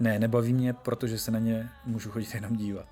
[0.00, 2.86] ne, nebaví mě, protože se na ně můžu chodit jenom dívat.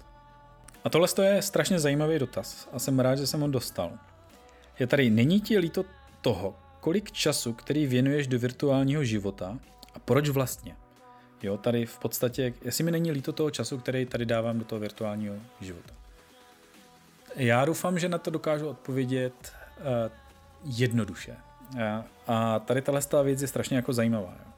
[0.84, 3.98] A tohle je strašně zajímavý dotaz a jsem rád, že jsem ho dostal.
[4.78, 5.84] Je tady, není ti líto
[6.20, 9.58] toho, kolik času, který věnuješ do virtuálního života
[9.96, 10.76] a proč vlastně?
[11.42, 14.80] Jo, tady v podstatě, jestli mi není líto toho času, který tady dávám do toho
[14.80, 15.94] virtuálního života.
[17.36, 19.84] Já doufám, že na to dokážu odpovědět uh,
[20.64, 21.36] jednoduše.
[22.26, 24.34] A tady tahle věc je strašně jako zajímavá.
[24.38, 24.52] Jo.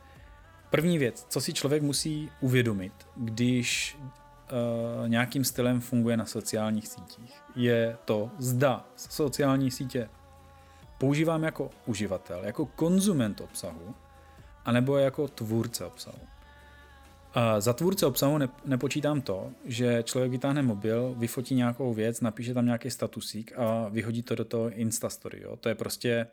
[0.70, 7.40] První věc, co si člověk musí uvědomit, když uh, nějakým stylem funguje na sociálních sítích,
[7.57, 10.09] je to, zda sociální sítě
[10.98, 13.94] používám jako uživatel, jako konzument obsahu,
[14.68, 16.18] anebo jako tvůrce obsahu.
[17.35, 22.54] A za tvůrce obsahu ne, nepočítám to, že člověk vytáhne mobil, vyfotí nějakou věc, napíše
[22.54, 25.42] tam nějaký statusík a vyhodí to do toho Instastory.
[25.42, 25.57] Jo?
[25.57, 26.26] To je prostě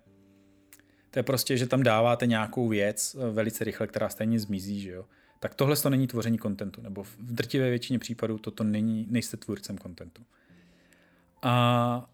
[1.11, 4.91] to je prostě, že tam dáváte nějakou věc eh, velice rychle, která stejně zmizí, že
[4.91, 5.05] jo.
[5.39, 9.77] Tak tohle to není tvoření kontentu, nebo v drtivé většině případů toto není, nejste tvůrcem
[9.77, 10.23] kontentu.
[11.41, 12.09] A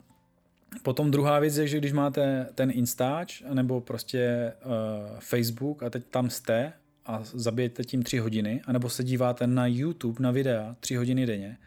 [0.84, 4.72] potom druhá věc je, že když máte ten Instač nebo prostě uh,
[5.20, 6.74] Facebook a teď tam jste
[7.06, 11.58] a zabijete tím tři hodiny, anebo se díváte na YouTube na videa tři hodiny denně,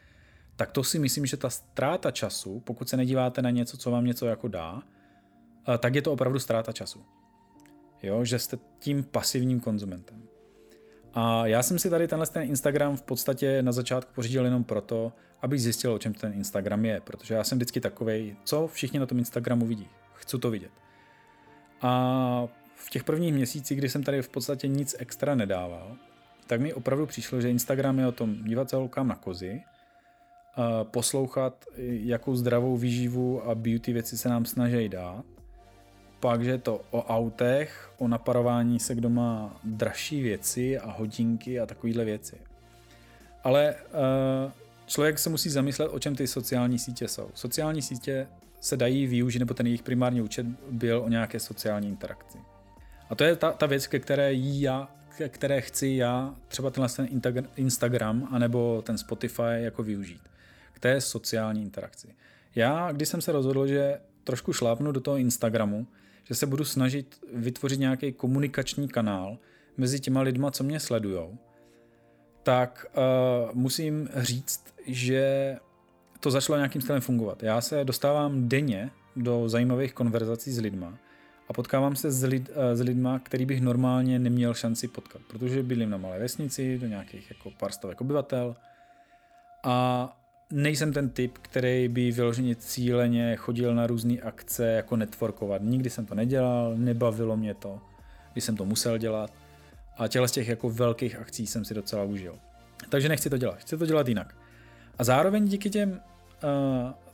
[0.56, 4.04] tak to si myslím, že ta ztráta času, pokud se nedíváte na něco, co vám
[4.04, 4.80] něco jako dá, uh,
[5.78, 7.04] tak je to opravdu ztráta času
[8.06, 10.22] jo, že jste tím pasivním konzumentem.
[11.14, 15.12] A já jsem si tady tenhle ten Instagram v podstatě na začátku pořídil jenom proto,
[15.42, 19.06] abych zjistil, o čem ten Instagram je, protože já jsem vždycky takovej, co všichni na
[19.06, 19.88] tom Instagramu vidí.
[20.14, 20.70] Chci to vidět.
[21.82, 25.96] A v těch prvních měsících, kdy jsem tady v podstatě nic extra nedával,
[26.46, 29.62] tak mi opravdu přišlo, že Instagram je o tom dívat se holkám na kozy,
[30.82, 35.24] poslouchat, jakou zdravou výživu a beauty věci se nám snaží dát
[36.24, 41.60] pak, že je to o autech, o naparování se, kdo má dražší věci a hodinky
[41.60, 42.36] a takovéhle věci.
[43.42, 44.52] Ale uh,
[44.86, 47.28] člověk se musí zamyslet, o čem ty sociální sítě jsou.
[47.34, 48.26] Sociální sítě
[48.60, 52.38] se dají využít, nebo ten jejich primární účet byl o nějaké sociální interakci.
[53.10, 56.70] A to je ta, ta věc, ke které jí já, ke které chci já třeba
[56.70, 56.88] tenhle
[57.20, 60.22] ten Instagram anebo ten Spotify jako využít.
[60.72, 62.08] K té sociální interakci.
[62.54, 65.86] Já, když jsem se rozhodl, že trošku šlápnu do toho Instagramu,
[66.24, 69.38] že se budu snažit vytvořit nějaký komunikační kanál
[69.76, 71.38] mezi těma lidma, co mě sledujou,
[72.42, 75.56] tak uh, musím říct, že
[76.20, 77.42] to začalo nějakým stylem fungovat.
[77.42, 80.98] Já se dostávám denně do zajímavých konverzací s lidma
[81.48, 85.62] a potkávám se s, lid, uh, s lidma, který bych normálně neměl šanci potkat, protože
[85.62, 88.56] bydlím na malé vesnici, do nějakých jako pár stovek obyvatel
[89.62, 90.08] a
[90.54, 95.62] nejsem ten typ, který by vyloženě cíleně chodil na různé akce jako networkovat.
[95.62, 97.80] Nikdy jsem to nedělal, nebavilo mě to,
[98.32, 99.32] když jsem to musel dělat.
[99.96, 102.38] A těle z těch jako velkých akcí jsem si docela užil.
[102.88, 104.34] Takže nechci to dělat, chci to dělat jinak.
[104.98, 105.98] A zároveň díky těm uh,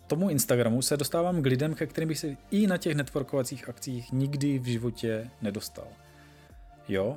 [0.06, 4.12] tomu Instagramu se dostávám k lidem, ke kterým bych se i na těch networkovacích akcích
[4.12, 5.88] nikdy v životě nedostal.
[6.88, 7.16] Jo?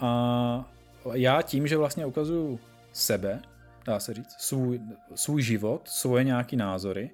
[0.00, 0.70] A
[1.12, 2.60] já tím, že vlastně ukazuju
[2.92, 3.40] sebe,
[3.84, 4.80] dá se říct, svůj,
[5.14, 7.10] svůj život, svoje nějaký názory,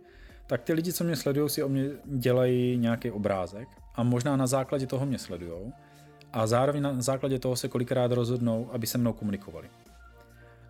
[0.46, 4.46] tak ty lidi, co mě sledují, si o mě dělají nějaký obrázek a možná na
[4.46, 5.72] základě toho mě sledují
[6.32, 9.70] a zároveň na základě toho se kolikrát rozhodnou, aby se mnou komunikovali.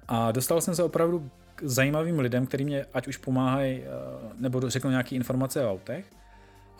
[0.09, 3.87] A dostal jsem se opravdu k zajímavým lidem, kteří mě ať už pomáhají, eh,
[4.39, 6.05] nebo řeknou nějaké informace o autech,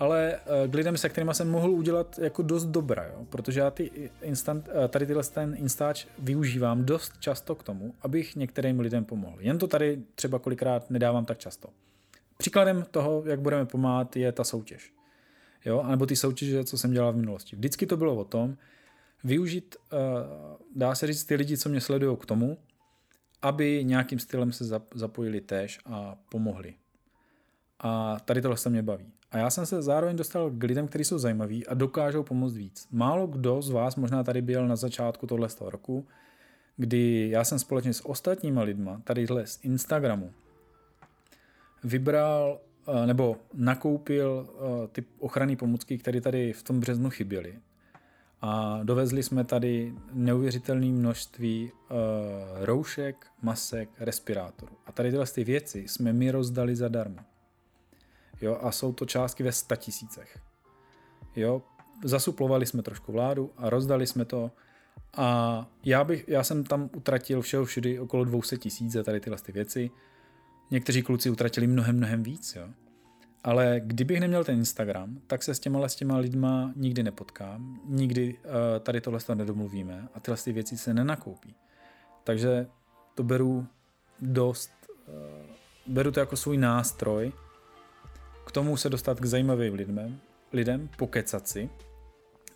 [0.01, 3.27] ale eh, k lidem, se kterými jsem mohl udělat jako dost dobré, jo?
[3.31, 8.37] protože já ty instant, eh, tady tyhle ten Instač využívám dost často k tomu, abych
[8.37, 9.37] některým lidem pomohl.
[9.41, 11.69] Jen to tady třeba kolikrát nedávám tak často.
[12.37, 14.93] Příkladem toho, jak budeme pomáhat, je ta soutěž.
[15.65, 15.81] Jo?
[15.81, 17.57] A nebo ty soutěže, co jsem dělal v minulosti.
[17.57, 18.57] Vždycky to bylo o tom,
[19.25, 19.99] využít, uh,
[20.77, 22.59] dá se říct, ty lidi, co mě sledují k tomu,
[23.43, 26.75] aby nějakým stylem se zapojili též a pomohli.
[27.81, 29.13] A tady tohle se mě baví.
[29.31, 32.89] A já jsem se zároveň dostal k lidem, kteří jsou zajímaví a dokážou pomoct víc.
[32.91, 36.07] Málo kdo z vás možná tady byl na začátku tohle roku,
[36.77, 40.33] kdy já jsem společně s ostatníma lidma, tadyhle z Instagramu,
[41.85, 47.59] vybral eh, nebo nakoupil eh, ty ochranné pomůcky, které tady v tom březnu chyběly.
[48.43, 51.97] A dovezli jsme tady neuvěřitelné množství uh,
[52.65, 54.73] roušek, masek, respirátorů.
[54.87, 57.19] A tady tyhle ty věci jsme mi rozdali zadarmo.
[58.41, 60.39] Jo, a jsou to částky ve statisícech.
[61.37, 61.63] Jo,
[62.05, 64.51] zasuplovali jsme trošku vládu a rozdali jsme to
[65.17, 69.39] a já, bych, já jsem tam utratil všeho všudy okolo 200 tisíc za tady tyhle
[69.39, 69.91] ty věci.
[70.71, 72.69] Někteří kluci utratili mnohem, mnohem víc, jo.
[73.45, 78.39] Ale kdybych neměl ten Instagram, tak se s těma, s těma lidma nikdy nepotkám, nikdy
[78.39, 81.55] uh, tady tohle nedomluvíme a tyhle ty věci se nenakoupí.
[82.25, 82.67] Takže
[83.15, 83.67] to beru
[84.21, 84.71] dost,
[85.09, 87.33] uh, beru to jako svůj nástroj,
[88.51, 90.21] k tomu se dostat k zajímavým lidem,
[90.53, 91.71] lidem pokecat si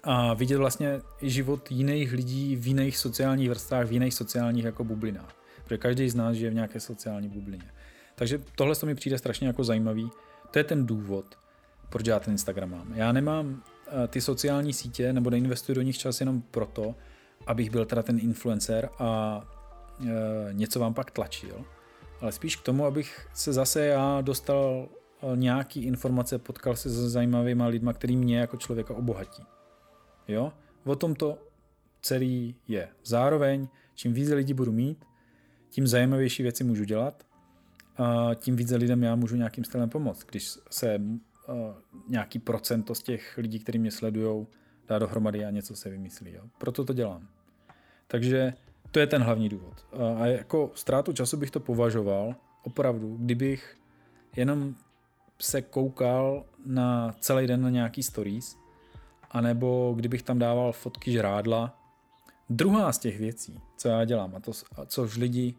[0.02, 5.36] a vidět vlastně život jiných lidí v jiných sociálních vrstvách, v jiných sociálních jako bublinách.
[5.64, 7.70] Protože každý z nás žije v nějaké sociální bublině.
[8.14, 10.10] Takže tohle to mi přijde strašně jako zajímavý.
[10.50, 11.38] To je ten důvod,
[11.88, 12.92] proč já ten Instagram mám.
[12.94, 16.94] Já nemám eh, ty sociální sítě nebo neinvestuji do nich čas jenom proto,
[17.46, 19.40] abych byl teda ten influencer a
[20.00, 21.64] e, něco vám pak tlačil,
[22.20, 24.88] ale spíš k tomu, abych se zase já dostal
[25.34, 29.42] nějaký informace, potkal se se zajímavými lidmi, který mě jako člověka obohatí.
[30.28, 30.52] Jo?
[30.84, 31.38] O tom to
[32.02, 32.88] celý je.
[33.04, 35.04] Zároveň, čím více lidí budu mít,
[35.70, 37.26] tím zajímavější věci můžu dělat
[37.96, 40.24] a tím více lidem já můžu nějakým stylem pomoct.
[40.30, 41.54] Když se uh,
[42.08, 44.46] nějaký procento z těch lidí, kteří mě sledují,
[44.88, 46.32] dá dohromady a něco se vymyslí.
[46.32, 46.42] Jo?
[46.58, 47.28] Proto to dělám.
[48.06, 48.54] Takže
[48.90, 49.86] to je ten hlavní důvod.
[50.16, 53.76] A jako ztrátu času bych to považoval opravdu, kdybych
[54.36, 54.74] jenom
[55.38, 58.56] se koukal na celý den na nějaký stories,
[59.30, 61.80] anebo kdybych tam dával fotky žrádla.
[62.50, 65.54] Druhá z těch věcí, co já dělám, a to, a což lidi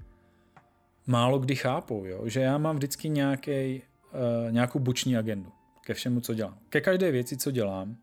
[1.07, 3.81] málo kdy chápou, jo, že já mám vždycky nějaký,
[4.13, 5.51] uh, nějakou buční agendu
[5.81, 6.57] ke všemu, co dělám.
[6.69, 7.97] Ke každé věci, co dělám,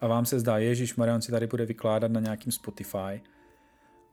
[0.00, 3.22] a vám se zdá, Ježíš Marian si tady bude vykládat na nějakým Spotify,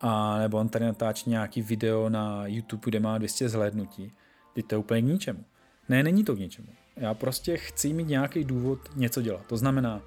[0.02, 4.12] a nebo on tady natáčí nějaký video na YouTube, kde má 200 zhlédnutí,
[4.54, 5.44] teď to je úplně k ničemu.
[5.90, 6.68] Ne, není to k ničemu.
[6.98, 9.46] Já prostě chci mít nějaký důvod něco dělat.
[9.48, 10.02] To znamená,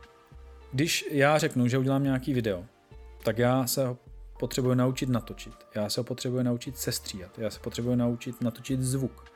[0.73, 2.65] když já řeknu, že udělám nějaký video,
[3.25, 3.99] tak já se ho
[4.41, 5.55] potřebuji naučit natočit.
[5.75, 7.39] Já se ho potřebuji naučit sestříhat.
[7.39, 9.33] Já se potřebuji naučit natočit zvuk.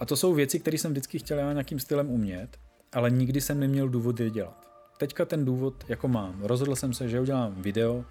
[0.00, 2.58] A to jsou věci, které jsem vždycky chtěl já nějakým stylem umět,
[2.92, 4.68] ale nikdy jsem neměl důvod je dělat.
[4.98, 6.42] Teďka ten důvod jako mám.
[6.42, 8.04] Rozhodl jsem se, že udělám video,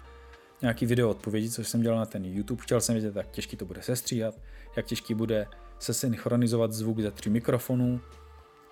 [0.62, 2.62] nějaký video odpovědi, což jsem dělal na ten YouTube.
[2.62, 4.34] Chtěl jsem vědět, jak těžký to bude sestříhat,
[4.76, 5.46] jak těžký bude
[5.78, 8.00] se synchronizovat zvuk ze tří mikrofonů,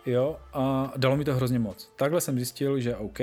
[0.06, 1.92] jo, a dalo mi to hrozně moc.
[1.96, 3.18] Takhle jsem zjistil, že OK,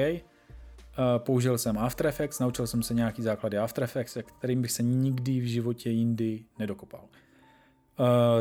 [1.18, 5.40] použil jsem After Effects, naučil jsem se nějaký základy After Effects, kterým bych se nikdy
[5.40, 7.06] v životě jindy nedokopal.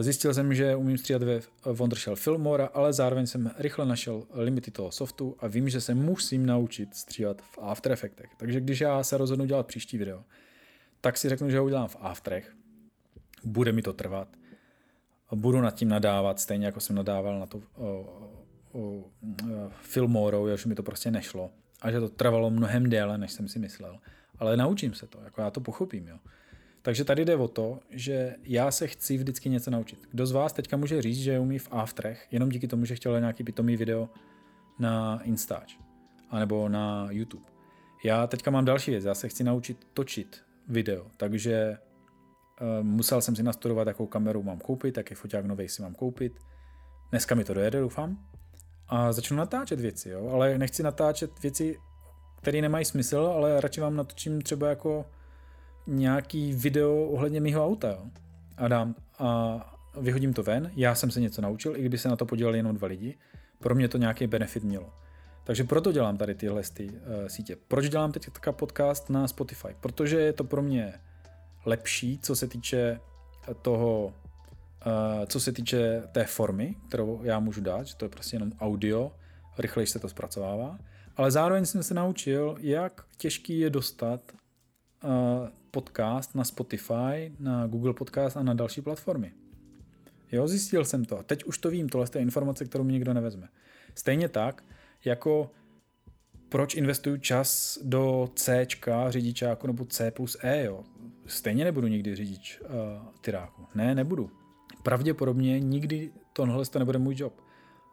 [0.01, 4.93] Zjistil jsem, že umím stříhat ve Wondershell Filmora, ale zároveň jsem rychle našel limity toho
[4.93, 8.31] softu a vím, že se musím naučit stříhat v After Effectech.
[8.37, 10.25] Takže když já se rozhodnu dělat příští video,
[11.01, 12.53] tak si řeknu, že ho udělám v Afterech.
[13.45, 14.29] Bude mi to trvat
[15.37, 17.63] budu nad tím nadávat, stejně jako jsem nadával na to
[19.71, 21.51] Filmorou, že mi to prostě nešlo.
[21.83, 23.99] A že to trvalo mnohem déle, než jsem si myslel.
[24.39, 26.09] Ale naučím se to, jako já to pochopím.
[26.09, 26.19] Jo.
[26.83, 29.99] Takže tady jde o to, že já se chci vždycky něco naučit.
[30.11, 33.21] Kdo z vás teďka může říct, že umí v Afterech, jenom díky tomu, že chtěl
[33.21, 34.09] nějaký pitomý video
[34.79, 35.77] na Instač,
[36.31, 37.45] anebo na YouTube.
[38.05, 41.79] Já teďka mám další věc, já se chci naučit točit video, takže
[42.83, 46.33] musel jsem si nastudovat, jakou kameru mám koupit, jaký foťák nový si mám koupit.
[47.11, 48.19] Dneska mi to dojede, doufám.
[48.89, 50.29] A začnu natáčet věci, jo?
[50.29, 51.79] ale nechci natáčet věci,
[52.37, 55.07] které nemají smysl, ale radši vám natočím třeba jako
[55.87, 57.89] nějaký video ohledně mého auta.
[57.89, 58.07] Jo?
[58.57, 62.17] A dám a vyhodím to ven, já jsem se něco naučil, i kdyby se na
[62.17, 63.19] to podívali jenom dva lidi,
[63.59, 64.93] pro mě to nějaký benefit mělo.
[65.45, 67.57] Takže proto dělám tady tyhle ty, uh, sítě.
[67.69, 69.69] Proč dělám teď podcast na Spotify?
[69.81, 70.95] Protože je to pro mě
[71.65, 73.01] lepší, co se týče
[73.63, 74.15] toho,
[74.87, 78.53] eh, co se týče té formy, kterou já můžu dát, že to je prostě jenom
[78.61, 79.13] audio,
[79.59, 80.79] rychleji se to zpracovává,
[81.17, 85.09] ale zároveň jsem se naučil, jak těžký je dostat eh,
[85.71, 89.33] podcast na Spotify, na Google Podcast a na další platformy.
[90.33, 91.23] Jo, zjistil jsem to.
[91.23, 93.49] Teď už to vím, tohle je informace, kterou mi nikdo nevezme.
[93.95, 94.65] Stejně tak,
[95.05, 95.51] jako
[96.49, 98.67] proč investuju čas do C
[99.09, 100.85] řidičáku nebo C plus E, jo?
[101.29, 102.69] Stejně nebudu nikdy řidič uh,
[103.21, 103.67] tyráku.
[103.75, 104.31] Ne, nebudu.
[104.83, 107.41] Pravděpodobně nikdy tohle to nebude můj job.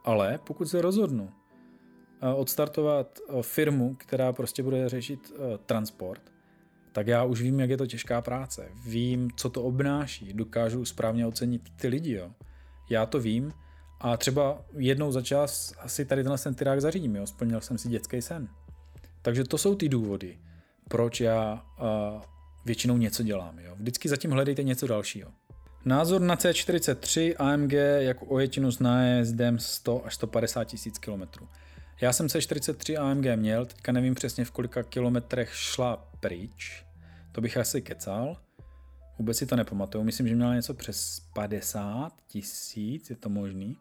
[0.03, 6.21] Ale pokud se rozhodnu uh, odstartovat uh, firmu, která prostě bude řešit uh, transport,
[6.91, 8.71] tak já už vím, jak je to těžká práce.
[8.86, 10.33] Vím, co to obnáší.
[10.33, 12.13] Dokážu správně ocenit ty lidi.
[12.13, 12.31] Jo.
[12.89, 13.53] Já to vím
[13.99, 17.15] a třeba jednou za čas asi tady tenhle ten tyrák zařídím.
[17.15, 17.27] Jo.
[17.27, 18.49] Splnil jsem si dětský sen.
[19.21, 20.39] Takže to jsou ty důvody,
[20.89, 22.21] proč já uh,
[22.66, 23.59] většinou něco dělám.
[23.59, 23.76] Jo.
[23.76, 25.32] Vždycky zatím hledejte něco dalšího.
[25.86, 31.47] Názor na C43 AMG jako ojetinu s nájezdem 100 až 150 tisíc kilometrů.
[32.01, 36.86] Já jsem C43 AMG měl, teďka nevím přesně v kolika kilometrech šla pryč,
[37.32, 38.38] to bych asi kecal.
[39.20, 43.78] Vůbec si to nepamatuju, myslím, že měla něco přes 50 tisíc, je to možný.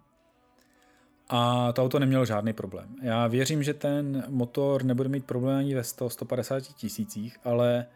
[1.29, 2.97] A to auto nemělo žádný problém.
[3.03, 7.87] Já věřím, že ten motor nebude mít problém ani ve 100-150 tisících, ale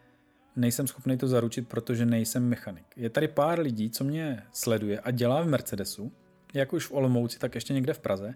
[0.59, 2.87] nejsem schopný to zaručit, protože nejsem mechanik.
[2.97, 6.13] Je tady pár lidí, co mě sleduje a dělá v Mercedesu,
[6.55, 8.35] jak už v Olomouci, tak ještě někde v Praze.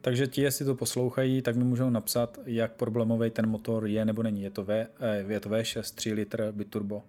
[0.00, 4.22] Takže ti, jestli to poslouchají, tak mi můžou napsat, jak problémový ten motor je nebo
[4.22, 4.42] není.
[4.42, 4.86] Je to, v, eh,
[5.28, 7.02] je to V6, 3 litr, biturbo.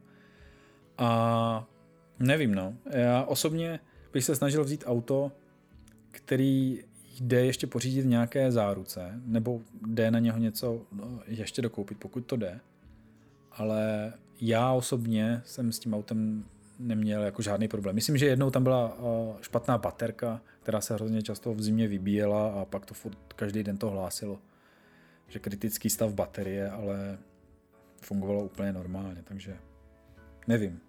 [0.98, 1.68] A
[2.20, 2.74] nevím, no.
[2.90, 3.80] Já osobně
[4.14, 5.32] bych se snažil vzít auto,
[6.12, 6.84] který
[7.20, 12.26] jde ještě pořídit v nějaké záruce, nebo jde na něho něco no, ještě dokoupit, pokud
[12.26, 12.60] to jde.
[13.52, 16.46] Ale já osobně jsem s tím autem
[16.80, 17.96] neměl jako žádný problém.
[17.96, 22.62] Myslím, že jednou tam byla eh, špatná baterka, která se hrozně často v zimě vybíjela
[22.62, 24.40] a pak to furt každý den to hlásilo,
[25.28, 27.18] že kritický stav baterie, ale
[28.02, 29.58] fungovalo úplně normálně, takže
[30.48, 30.80] nevím.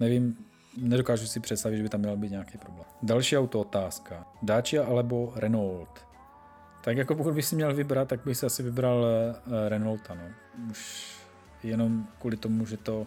[0.00, 0.36] Nevím,
[0.76, 2.86] nedokážu si představit, že by tam měl být nějaký problém.
[3.02, 4.26] Další auto otázka.
[4.42, 6.06] Dacia alebo Renault?
[6.84, 10.14] Tak jako pokud bych si měl vybrat, tak bych si asi vybral eh, Renaulta.
[10.14, 10.22] No.
[10.70, 11.21] Už
[11.64, 13.06] jenom kvůli tomu, že to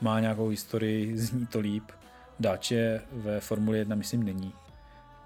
[0.00, 1.84] má nějakou historii, zní to líp.
[2.40, 4.52] Dacia ve Formuli 1 myslím není,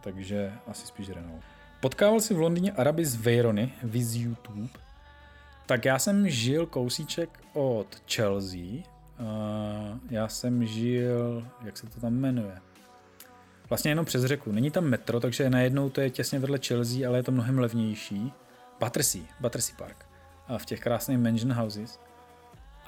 [0.00, 1.44] takže asi spíš Renault.
[1.80, 4.68] Potkával si v Londýně Araby z Veyrony, viz YouTube.
[5.66, 8.82] Tak já jsem žil kousíček od Chelsea.
[10.10, 12.58] já jsem žil, jak se to tam jmenuje?
[13.68, 14.52] Vlastně jenom přes řeku.
[14.52, 18.32] Není tam metro, takže najednou to je těsně vedle Chelsea, ale je to mnohem levnější.
[18.80, 20.06] Battersea, Battersea Park.
[20.48, 22.00] A v těch krásných mansion houses.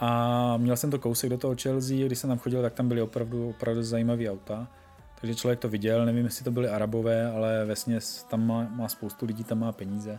[0.01, 3.03] A měl jsem to kousek do toho Chelsea, když jsem tam chodil, tak tam byly
[3.03, 4.69] opravdu, opravdu zajímavé auta.
[5.21, 7.99] Takže člověk to viděl, nevím, jestli to byly arabové, ale vesně
[8.31, 10.19] tam má, má spoustu lidí, tam má peníze.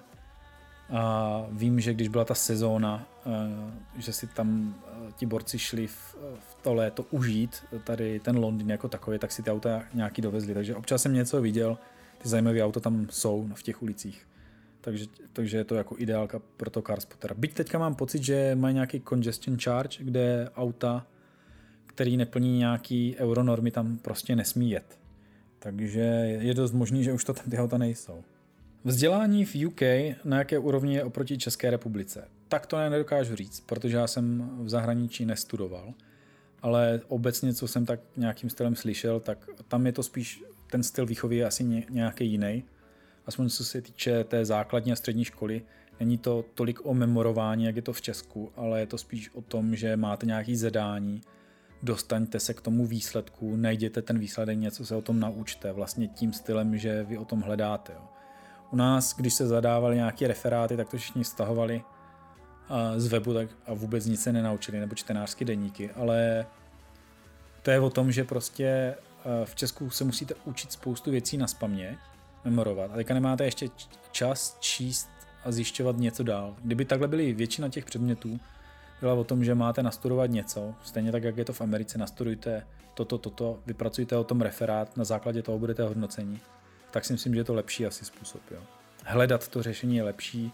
[0.90, 5.88] A vím, že když byla ta sezóna, eh, že si tam eh, ti borci šli
[5.88, 10.22] v, v to léto užít, tady ten Londýn jako takový, tak si ty auta nějaký
[10.22, 10.54] dovezli.
[10.54, 11.78] Takže občas jsem něco viděl,
[12.18, 14.28] ty zajímavé auta tam jsou v těch ulicích
[14.82, 17.36] takže, takže je to jako ideálka pro to Carspottera.
[17.38, 21.08] Byť teďka mám pocit, že mají nějaký congestion charge, kde auta,
[21.86, 25.00] který neplní nějaký euronormy, tam prostě nesmí jet.
[25.60, 26.02] Takže
[26.40, 28.24] je dost možný, že už to tam ty auta nejsou.
[28.84, 29.82] Vzdělání v UK
[30.26, 32.28] na jaké úrovni je oproti České republice?
[32.48, 35.94] Tak to nedokážu říct, protože já jsem v zahraničí nestudoval,
[36.62, 41.06] ale obecně, co jsem tak nějakým stylem slyšel, tak tam je to spíš, ten styl
[41.06, 42.64] výchovy je asi nějaký jiný
[43.32, 45.62] aspoň co se týče té základní a střední školy,
[46.00, 49.42] není to tolik o memorování, jak je to v Česku, ale je to spíš o
[49.42, 51.22] tom, že máte nějaký zadání,
[51.84, 56.34] dostaňte se k tomu výsledku, najděte ten výsledek, něco se o tom naučte, vlastně tím
[56.34, 57.94] stylem, že vy o tom hledáte.
[57.94, 58.02] Jo.
[58.72, 61.84] U nás, když se zadávali nějaké referáty, tak to všichni stahovali
[62.98, 66.46] z webu tak a vůbec nic se nenaučili, nebo čtenářské deníky, ale
[67.62, 68.96] to je o tom, že prostě
[69.46, 72.11] v Česku se musíte učit spoustu věcí na spaměť
[72.46, 72.92] memorovat.
[72.92, 73.70] A teďka nemáte ještě
[74.12, 75.10] čas číst
[75.44, 76.56] a zjišťovat něco dál.
[76.64, 78.40] Kdyby takhle byly většina těch předmětů,
[79.02, 82.68] byla o tom, že máte nastudovat něco, stejně tak, jak je to v Americe, nastudujte
[82.94, 86.40] toto, toto, vypracujte o tom referát, na základě toho budete hodnocení,
[86.92, 88.42] tak si myslím, že je to lepší asi způsob.
[88.52, 88.62] Jo.
[89.06, 90.52] Hledat to řešení je lepší,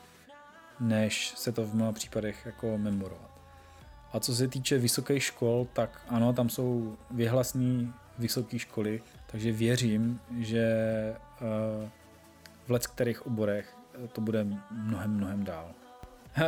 [0.79, 3.31] než se to v mnoha případech jako memorovat.
[4.13, 10.19] A co se týče vysokých škol, tak ano, tam jsou vyhlasné vysoké školy, takže věřím,
[10.39, 10.65] že
[12.67, 15.71] v let kterých oborech eh, to bude mnohem, mnohem dál.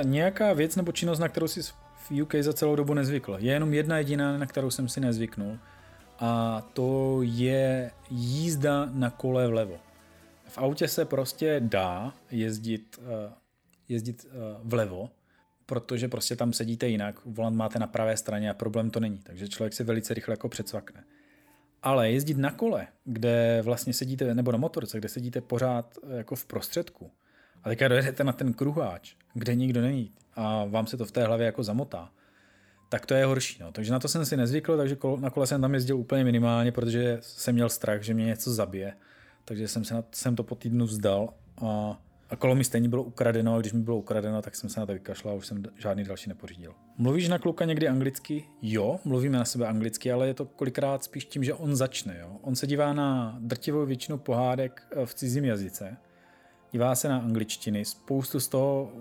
[0.04, 1.62] Nějaká věc nebo činnost, na kterou si
[1.96, 3.38] v UK za celou dobu nezvykl.
[3.40, 5.60] Je jenom jedna jediná, na kterou jsem si nezvyknul.
[6.20, 9.78] A to je jízda na kole vlevo.
[10.48, 13.34] V autě se prostě dá jezdit, eh,
[13.90, 14.26] jezdit
[14.64, 15.10] vlevo,
[15.66, 19.48] protože prostě tam sedíte jinak, volant máte na pravé straně a problém to není, takže
[19.48, 21.04] člověk se velice rychle jako předsvakne.
[21.84, 26.36] Ale jezdit na kole, kde vlastně sedíte, nebo na motorce, kde sedíte pořád eh, jako
[26.36, 27.12] v prostředku
[27.64, 31.26] A teďka dojedete na ten kruháč, kde nikdo není a vám se to v té
[31.26, 32.12] hlavě jako zamotá,
[32.90, 33.58] tak to je horší.
[33.62, 33.72] No.
[33.72, 37.18] Takže na to jsem si nezvykl, takže na kole jsem tam jezdil úplně minimálně, protože
[37.22, 38.94] jsem měl strach, že mě něco zabije.
[39.46, 42.00] Takže jsem, se na, jsem to po týdnu vzdal a,
[42.30, 44.86] a kolo mi stejně bylo ukradeno a když mi bylo ukradeno, tak jsem se na
[44.86, 46.74] to vykašlal a už jsem žádný další nepořídil.
[46.98, 48.46] Mluvíš na kluka někdy anglicky?
[48.62, 52.18] Jo, mluvíme na sebe anglicky, ale je to kolikrát spíš tím, že on začne.
[52.20, 52.38] Jo.
[52.42, 55.98] On se dívá na drtivou většinu pohádek eh, v cizím jazyce,
[56.72, 58.92] dívá se na angličtiny, spoustu z toho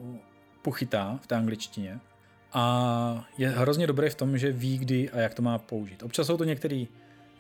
[0.62, 2.01] pochytá v té angličtině
[2.53, 6.03] a je hrozně dobrý v tom, že ví, kdy a jak to má použít.
[6.03, 6.85] Občas jsou to některé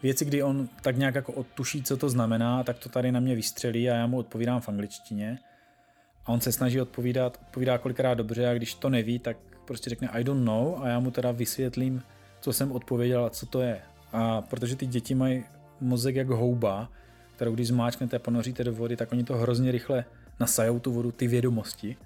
[0.02, 3.34] věci, kdy on tak nějak jako odtuší, co to znamená, tak to tady na mě
[3.34, 5.38] vystřelí a já mu odpovídám v angličtině.
[6.28, 10.08] A on se snaží odpovídat, odpovídá kolikrát dobře a když to neví, tak prostě řekne
[10.08, 12.02] I don't know a já mu teda vysvětlím,
[12.40, 13.80] co jsem odpověděl a co to je.
[14.12, 15.44] A protože ty děti mají
[15.80, 16.88] mozek jako houba,
[17.36, 20.04] kterou když zmáčknete a ponoříte do vody, tak oni to hrozně rychle
[20.40, 21.96] nasajou tu vodu, ty vědomosti.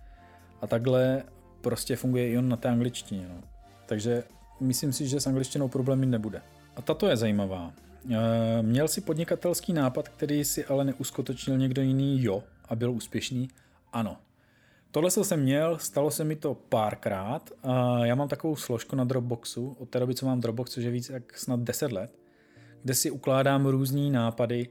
[0.61, 1.23] A takhle
[1.61, 3.27] prostě funguje i on na té angličtině.
[3.29, 3.43] No.
[3.87, 4.25] Takže
[4.61, 6.43] myslím si, že s angličtinou problémy nebude.
[6.77, 7.73] A tato je zajímavá.
[8.11, 13.49] E, měl si podnikatelský nápad, který si ale neuskutečnil někdo jiný, jo, a byl úspěšný?
[13.93, 14.16] Ano.
[14.90, 17.51] Tohle jsem měl, stalo se mi to párkrát.
[18.03, 21.11] Já mám takovou složku na Dropboxu, od té doby, co mám Dropbox, což je víc
[21.11, 22.18] jak snad 10 let,
[22.82, 24.68] kde si ukládám různé nápady,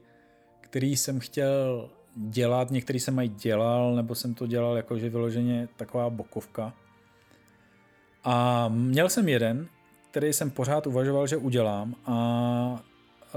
[0.60, 6.10] který jsem chtěl dělat, některý jsem mají dělal, nebo jsem to dělal jakože vyloženě taková
[6.10, 6.74] bokovka.
[8.24, 9.68] A měl jsem jeden,
[10.10, 12.82] který jsem pořád uvažoval, že udělám a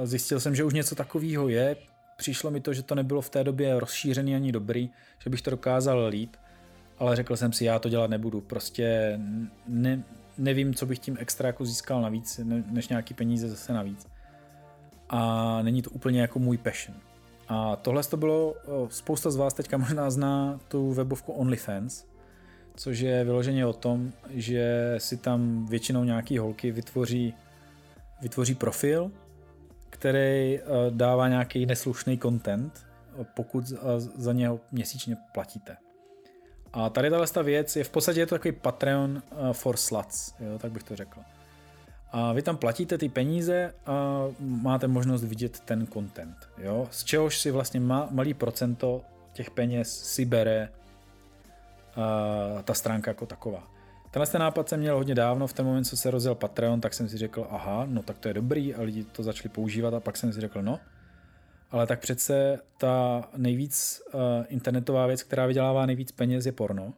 [0.04, 1.76] zjistil jsem, že už něco takového je.
[2.16, 4.90] Přišlo mi to, že to nebylo v té době rozšířený ani dobrý,
[5.24, 6.36] že bych to dokázal líp,
[7.00, 8.42] ale řekl jsem si, já to dělat nebudu.
[8.42, 9.20] Prostě
[9.68, 10.04] ne,
[10.38, 12.40] nevím, co bych tím extra jako získal navíc,
[12.72, 14.08] než nějaký peníze zase navíc.
[15.10, 16.98] A není to úplně jako můj passion.
[17.48, 18.56] A tohle to bylo,
[18.90, 22.06] spousta z vás teďka možná zná tu webovku OnlyFans,
[22.76, 27.34] což je vyloženě o tom, že si tam většinou nějaký holky vytvoří,
[28.22, 29.12] vytvoří profil,
[29.96, 32.86] který dává nějaký neslušný content,
[33.34, 33.64] pokud
[34.16, 35.78] za něho měsíčně platíte.
[36.74, 40.72] A tady tahle věc je v podstatě je to takový Patreon for sluts, jo, tak
[40.72, 41.20] bych to řekl.
[42.12, 46.50] A vy tam platíte ty peníze a máte možnost vidět ten content.
[46.58, 46.88] Jo?
[46.92, 49.02] Z čehož si vlastně ma, malý procento
[49.34, 50.70] těch peněz si bere
[51.98, 53.75] uh, ta stránka jako taková.
[54.16, 56.94] Tenhle ten nápad jsem měl hodně dávno, v ten moment, co se rozjel Patreon, tak
[56.94, 60.00] jsem si řekl, aha, no tak to je dobrý a lidi to začali používat a
[60.00, 60.80] pak jsem si řekl, no,
[61.72, 66.94] ale tak přece ta nejvíc uh, internetová věc, která vydělává nejvíc peněz je porno,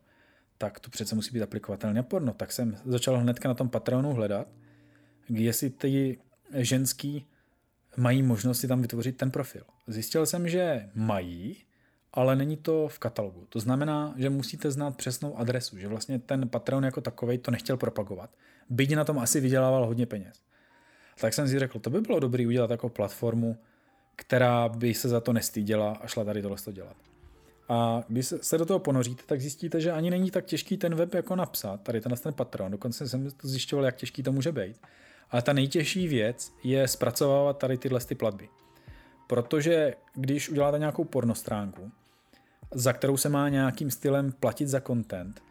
[0.57, 2.33] tak to přece musí být aplikovatelné porno.
[2.33, 4.47] Tak jsem začal hnedka na tom Patreonu hledat
[5.29, 6.17] jestli ty
[6.53, 7.25] ženský
[7.97, 9.63] mají možnost si tam vytvořit ten profil.
[9.87, 11.57] Zjistil jsem, že mají,
[12.17, 13.45] ale není to v katalogu.
[13.49, 17.77] To znamená, že musíte znát přesnou adresu, že vlastně ten Patreon jako takový to nechtěl
[17.77, 18.29] propagovat.
[18.69, 20.41] Byť na tom asi vydělával hodně peněz.
[21.19, 23.57] Tak jsem si řekl, to by bylo dobré udělat jako platformu,
[24.15, 26.95] která by se za to nestýděla a šla tady tohle dělat.
[27.69, 31.13] A když se do toho ponoříte, tak zjistíte, že ani není tak těžký ten web
[31.13, 34.81] jako napsat, tady ten, ten Patreon, dokonce jsem to zjišťoval, jak těžký to může být.
[35.29, 38.49] Ale ta nejtěžší věc je zpracovávat tady tyhle ty platby.
[39.27, 41.91] Protože když uděláte nějakou pornostránku,
[42.73, 45.41] za kterou se má nějakým stylem platit za content,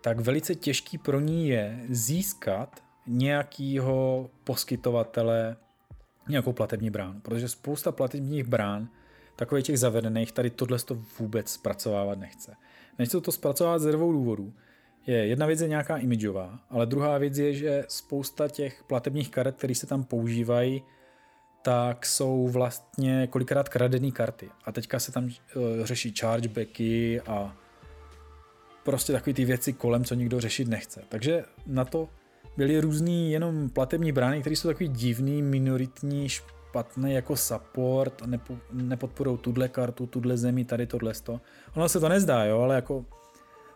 [0.00, 5.56] tak velice těžký pro ní je získat nějakýho poskytovatele
[6.28, 7.20] nějakou platební bránu.
[7.20, 8.88] Protože spousta platebních brán,
[9.36, 12.54] takových těch zavedených, tady tohle to vůbec zpracovávat nechce.
[12.98, 14.52] Nechce to zpracovat ze dvou důvodů
[15.06, 19.56] je jedna věc je nějaká imidžová, ale druhá věc je, že spousta těch platebních karet,
[19.56, 20.82] které se tam používají,
[21.62, 24.50] tak jsou vlastně kolikrát kradené karty.
[24.64, 25.32] A teďka se tam uh,
[25.84, 27.56] řeší chargebacky a
[28.82, 31.02] prostě takové ty věci kolem, co nikdo řešit nechce.
[31.08, 32.08] Takže na to
[32.56, 39.38] byly různý jenom platební brány, které jsou takový divný, minoritní, špatné jako support, nepo, nepodporují
[39.38, 41.12] tuhle kartu, tuhle zemi, tady tohle.
[41.76, 43.04] Ono se to nezdá, jo, ale jako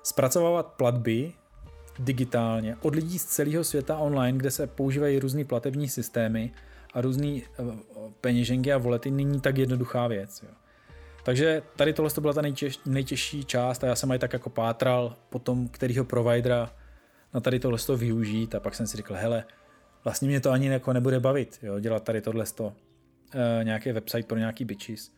[0.03, 1.33] zpracovávat platby
[1.99, 6.53] digitálně od lidí z celého světa online, kde se používají různé platební systémy
[6.97, 7.43] a různé eh,
[8.21, 10.43] peněženky a volety, není tak jednoduchá věc.
[10.43, 10.55] Jo.
[11.25, 14.51] Takže tady tohle to byla ta nejtěž, nejtěžší část a já jsem aj tak jako
[14.51, 16.73] pátral potom, kterýho providera
[17.35, 19.45] na tady tohle to využít a pak jsem si řekl, hele,
[20.05, 22.73] vlastně mě to ani jako nebude bavit, jo, dělat tady tohle to,
[23.61, 25.13] e, nějaký website pro nějaký bitches.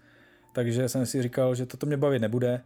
[0.53, 2.63] Takže jsem si říkal, že toto mě bavit nebude,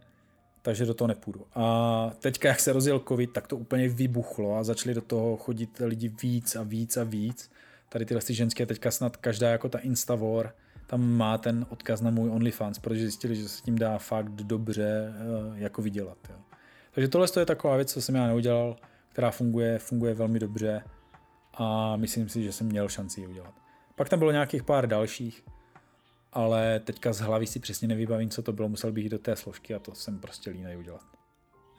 [0.61, 1.45] takže do toho nepůjdu.
[1.55, 5.69] A teďka, jak se rozjel covid, tak to úplně vybuchlo a začali do toho chodit
[5.79, 7.51] lidi víc a víc a víc.
[7.93, 10.55] Tady tyhle ženské teďka snad každá jako ta Instavor,
[10.87, 15.13] tam má ten odkaz na můj OnlyFans, protože zjistili, že se tím dá fakt dobře
[15.49, 16.17] uh, jako vydělat.
[16.29, 16.35] Jo.
[16.91, 18.75] Takže tohle je taková věc, co jsem já neudělal,
[19.09, 20.83] která funguje, funguje velmi dobře
[21.53, 23.53] a myslím si, že jsem měl šanci ji udělat.
[23.95, 25.45] Pak tam bylo nějakých pár dalších,
[26.31, 29.35] ale teďka z hlavy si přesně nevybavím, co to bylo, musel bych jít do té
[29.35, 31.05] složky a to jsem prostě línej udělat.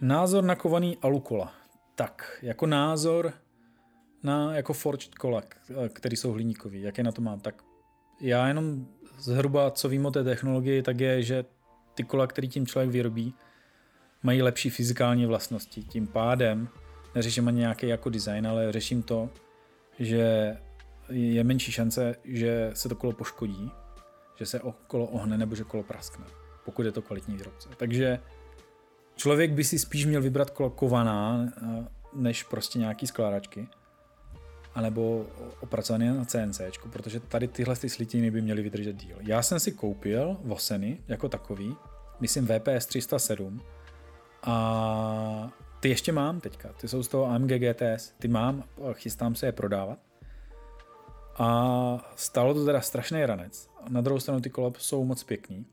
[0.01, 1.53] Názor na kovaný alukola.
[1.95, 3.33] Tak, jako názor
[4.25, 5.43] na jako forged kola,
[5.93, 7.63] který jsou hliníkový, jaké na to mám, tak
[8.21, 8.87] já jenom
[9.19, 11.45] zhruba, co vím o té technologii, tak je, že
[11.95, 13.35] ty kola, který tím člověk vyrobí,
[14.23, 15.83] mají lepší fyzikální vlastnosti.
[15.83, 16.69] Tím pádem
[17.15, 19.31] neřeším ani nějaký jako design, ale řeším to,
[19.99, 20.57] že
[21.09, 23.71] je menší šance, že se to kolo poškodí,
[24.39, 26.25] že se kolo ohne nebo že kolo praskne,
[26.65, 27.69] pokud je to kvalitní výrobce.
[27.77, 28.19] Takže
[29.17, 33.69] člověk by si spíš měl vybrat kolo kovaná, eh, než prostě nějaký skládačky,
[34.75, 35.27] anebo
[35.61, 36.61] opracovaný na CNC,
[36.93, 39.17] protože tady tyhle ty slitiny by měly vydržet díl.
[39.21, 41.77] Já jsem si koupil Voseny jako takový,
[42.21, 43.63] myslím VPS 307
[44.43, 49.47] a ty ještě mám teďka, ty jsou z toho AMG GTS, ty mám, chystám se
[49.47, 49.99] je prodávat.
[51.39, 53.71] A stalo to teda strašný ranec.
[53.89, 55.67] Na druhou stranu ty kola jsou moc pěkný,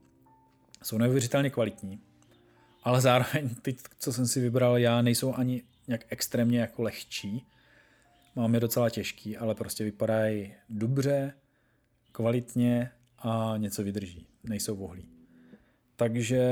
[0.83, 1.99] jsou neuvěřitelně kvalitní,
[2.83, 7.47] ale zároveň ty, co jsem si vybral já, nejsou ani nějak extrémně jako lehčí.
[8.35, 11.33] Mám je docela těžký, ale prostě vypadají dobře,
[12.11, 14.27] kvalitně a něco vydrží.
[14.43, 15.09] Nejsou vohlí.
[15.95, 16.43] Takže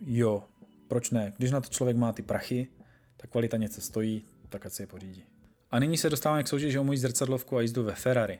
[0.00, 0.44] jo,
[0.88, 1.32] proč ne?
[1.36, 2.68] Když na to člověk má ty prachy,
[3.16, 5.24] ta kvalita něco stojí, tak ať si je pořídí.
[5.70, 8.38] A nyní se dostáváme k soutěži o můj zrcadlovku a jízdu ve Ferrari.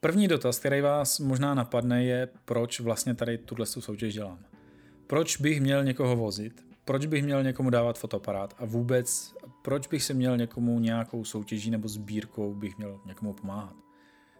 [0.00, 4.38] První dotaz, který vás možná napadne, je, proč vlastně tady tuhle soutěž dělám.
[5.06, 6.66] Proč bych měl někoho vozit?
[6.84, 8.54] Proč bych měl někomu dávat fotoaparát?
[8.58, 9.34] A vůbec,
[9.64, 13.76] proč bych se měl někomu nějakou soutěží nebo sbírkou bych měl někomu pomáhat?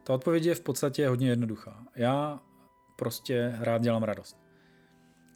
[0.04, 1.86] Ta odpověď je v podstatě hodně jednoduchá.
[1.96, 2.40] Já
[2.96, 4.36] prostě rád dělám radost.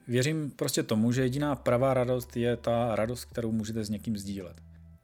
[0.08, 4.56] Věřím prostě tomu, že jediná pravá radost je ta radost, kterou můžete s někým sdílet.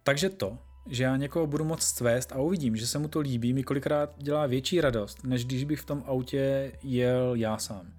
[0.03, 3.53] Takže to, že já někoho budu moc svést a uvidím, že se mu to líbí,
[3.53, 7.93] mi kolikrát dělá větší radost, než když bych v tom autě jel já sám.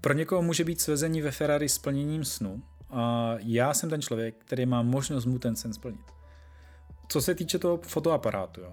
[0.00, 4.66] Pro někoho může být svezení ve Ferrari splněním snu a já jsem ten člověk, který
[4.66, 6.17] má možnost mu ten sen splnit.
[7.08, 8.72] Co se týče toho fotoaparátu, jo,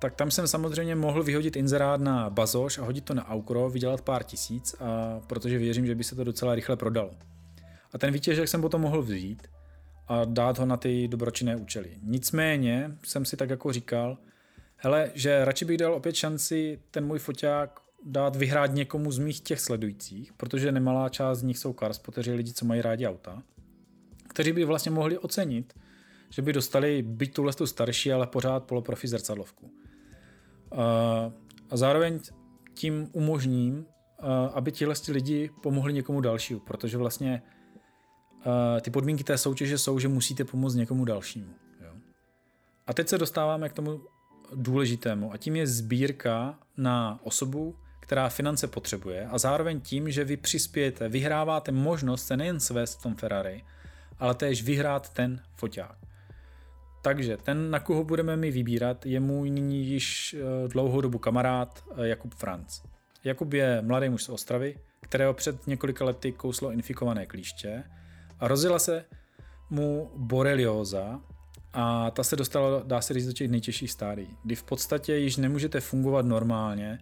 [0.00, 4.00] tak tam jsem samozřejmě mohl vyhodit inzerát na Bazoš a hodit to na Aukro, vydělat
[4.00, 7.10] pár tisíc, a protože věřím, že by se to docela rychle prodalo.
[7.92, 9.48] A ten výtěžek jsem potom mohl vzít
[10.08, 11.90] a dát ho na ty dobročinné účely.
[12.02, 14.18] Nicméně jsem si tak jako říkal,
[14.76, 19.40] hele, že radši bych dal opět šanci ten můj foťák dát vyhrát někomu z mých
[19.40, 23.42] těch sledujících, protože nemalá část z nich jsou carspoteři, lidi, co mají rádi auta,
[24.28, 25.74] kteří by vlastně mohli ocenit,
[26.30, 29.70] že by dostali byť tuhle tu starší, ale pořád poloprofi zrcadlovku.
[31.70, 32.20] A zároveň
[32.74, 33.86] tím umožním,
[34.54, 37.42] aby tihle lidi pomohli někomu dalšímu, protože vlastně
[38.80, 41.54] ty podmínky té soutěže jsou, že musíte pomoct někomu dalšímu.
[41.80, 41.92] Jo?
[42.86, 44.00] A teď se dostáváme k tomu
[44.54, 50.36] důležitému a tím je sbírka na osobu, která finance potřebuje a zároveň tím, že vy
[50.36, 53.64] přispějete, vyhráváte možnost se nejen svést v tom Ferrari,
[54.18, 55.98] ale též vyhrát ten foťák.
[57.02, 61.84] Takže ten, na koho budeme mi vybírat, je můj nyní již eh, dlouhou dobu kamarád
[61.96, 62.80] eh, Jakub Franc.
[63.24, 67.84] Jakub je mladý muž z Ostravy, kterého před několika lety kouslo infikované klíště
[68.38, 69.04] a rozjela se
[69.70, 71.20] mu borelioza
[71.72, 75.36] a ta se dostala, dá se říct, do těch nejtěžších stádií, kdy v podstatě již
[75.36, 76.98] nemůžete fungovat normálně,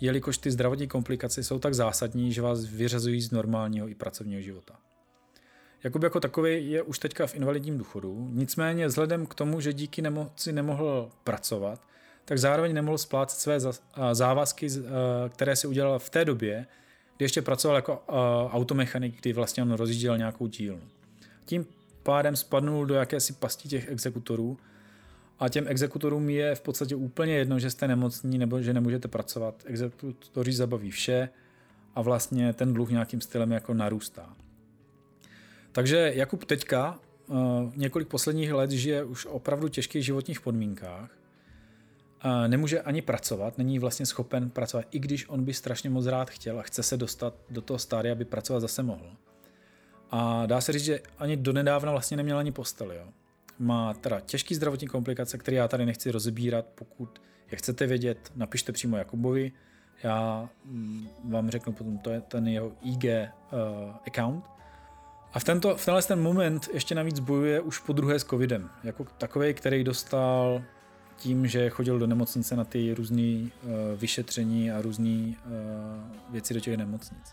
[0.00, 4.78] jelikož ty zdravotní komplikace jsou tak zásadní, že vás vyřazují z normálního i pracovního života.
[5.84, 10.02] Jakub jako takový je už teďka v invalidním důchodu, nicméně vzhledem k tomu, že díky
[10.02, 11.80] nemoci nemohl pracovat,
[12.24, 13.58] tak zároveň nemohl splácet své
[14.12, 14.68] závazky,
[15.28, 16.66] které si udělal v té době,
[17.16, 18.02] kdy ještě pracoval jako
[18.52, 20.82] automechanik, kdy vlastně on rozjížděl nějakou dílnu.
[21.44, 21.66] Tím
[22.02, 24.58] pádem spadnul do jakési pasti těch exekutorů
[25.38, 29.54] a těm exekutorům je v podstatě úplně jedno, že jste nemocní nebo že nemůžete pracovat.
[29.66, 31.28] Exekutoři zabaví vše
[31.94, 34.36] a vlastně ten dluh nějakým stylem jako narůstá.
[35.78, 37.36] Takže Jakub teďka uh,
[37.76, 41.10] několik posledních let žije už opravdu těžkých životních podmínkách.
[42.24, 46.30] Uh, nemůže ani pracovat, není vlastně schopen pracovat, i když on by strašně moc rád
[46.30, 49.10] chtěl a chce se dostat do toho stádia, aby pracovat zase mohl.
[50.10, 52.92] A dá se říct, že ani donedávna vlastně neměl ani postel.
[52.92, 53.04] Jo.
[53.58, 56.66] Má teda těžký zdravotní komplikace, které já tady nechci rozebírat.
[56.74, 59.52] Pokud je chcete vědět, napište přímo Jakubovi.
[60.02, 63.10] Já mm, vám řeknu potom, to je ten jeho IG uh,
[64.06, 64.57] account.
[65.32, 68.70] A v, tento, v tenhle ten moment ještě navíc bojuje už po druhé s covidem.
[68.84, 70.62] Jako takový, který dostal
[71.16, 75.32] tím, že chodil do nemocnice na ty různé uh, vyšetření a různé uh,
[76.30, 77.32] věci do těch nemocnic.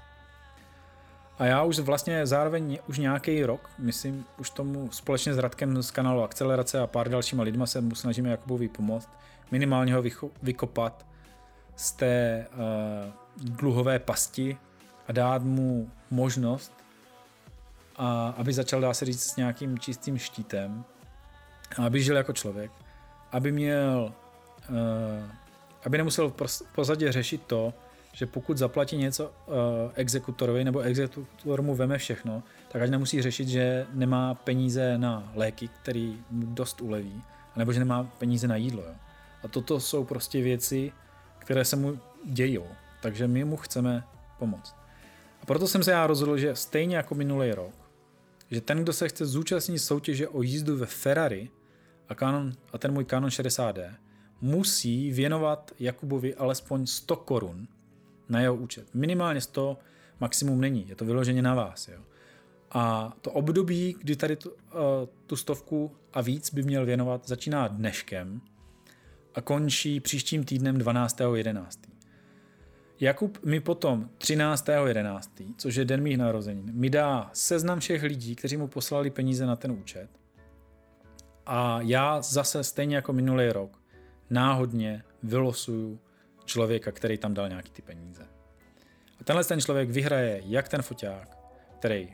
[1.37, 5.91] A já už vlastně zároveň už nějaký rok, myslím, už tomu společně s Radkem z
[5.91, 9.09] kanálu Akcelerace a pár dalšíma lidma se mu snažíme Jakubovi pomoct,
[9.51, 10.03] minimálně ho
[10.43, 11.05] vykopat
[11.75, 14.57] z té uh, dluhové pasti
[15.07, 16.73] a dát mu možnost,
[17.97, 20.83] a aby začal, dá se říct, s nějakým čistým štítem,
[21.77, 22.71] a aby žil jako člověk,
[23.31, 24.13] aby měl,
[24.69, 24.75] uh,
[25.85, 27.73] aby nemusel v pozadě řešit to,
[28.13, 29.53] že pokud zaplatí něco uh,
[29.95, 35.67] exekutorovi nebo exekutor mu veme všechno, tak ať nemusí řešit, že nemá peníze na léky,
[35.67, 37.23] který mu dost uleví,
[37.55, 38.81] nebo že nemá peníze na jídlo.
[38.81, 38.95] Jo.
[39.43, 40.91] A toto jsou prostě věci,
[41.39, 42.59] které se mu dějí,
[43.01, 44.03] takže my mu chceme
[44.39, 44.75] pomoct.
[45.41, 47.84] A proto jsem se já rozhodl, že stejně jako minulý rok,
[48.51, 51.49] že ten, kdo se chce zúčastnit soutěže o jízdu ve Ferrari
[52.09, 53.93] a, Canon, a ten můj Canon 60D,
[54.41, 57.67] musí věnovat Jakubovi alespoň 100 korun
[58.29, 58.87] na jeho účet.
[58.93, 59.77] Minimálně 100,
[60.19, 61.87] maximum není, je to vyloženě na vás.
[61.87, 62.01] Jo.
[62.71, 64.55] A to období, kdy tady tu, uh,
[65.25, 68.41] tu stovku a víc by měl věnovat, začíná dneškem
[69.35, 71.94] a končí příštím týdnem 12.11.
[72.99, 78.57] Jakub mi potom 13.11., což je den mých narozenin, mi dá seznam všech lidí, kteří
[78.57, 80.09] mu poslali peníze na ten účet.
[81.45, 83.79] A já zase stejně jako minulý rok
[84.29, 85.99] náhodně vylosuju
[86.45, 88.27] člověka, který tam dal nějaký ty peníze.
[89.19, 91.37] A tenhle ten člověk vyhraje jak ten foťák,
[91.79, 92.13] který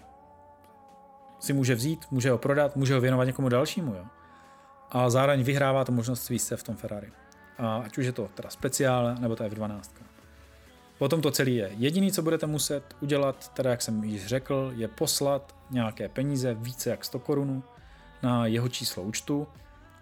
[1.40, 4.06] si může vzít, může ho prodat, může ho věnovat někomu dalšímu, jo.
[4.90, 7.12] A zároveň vyhrává to možnost svíst se v tom Ferrari.
[7.58, 10.01] A ať už je to teda speciál, nebo ta F12.
[11.02, 11.72] Potom to celé je.
[11.78, 16.90] Jediný, co budete muset udělat, teda jak jsem již řekl, je poslat nějaké peníze, více
[16.90, 17.64] jak 100 korun
[18.24, 19.48] na jeho číslo účtu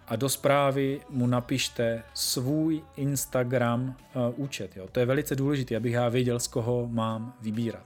[0.06, 4.76] a do zprávy mu napište svůj Instagram uh, účet.
[4.76, 4.88] Jo.
[4.92, 7.84] To je velice důležité, abych já věděl, z koho mám vybírat.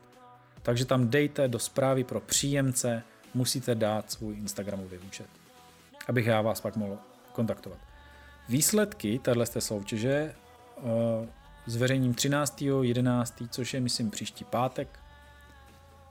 [0.63, 3.03] Takže tam dejte do zprávy pro příjemce,
[3.35, 5.27] musíte dát svůj Instagramový účet,
[6.09, 6.99] abych já vás pak mohl
[7.33, 7.79] kontaktovat.
[8.49, 10.35] Výsledky této soutěže
[11.67, 15.01] zveřejním 13.11., což je myslím příští pátek,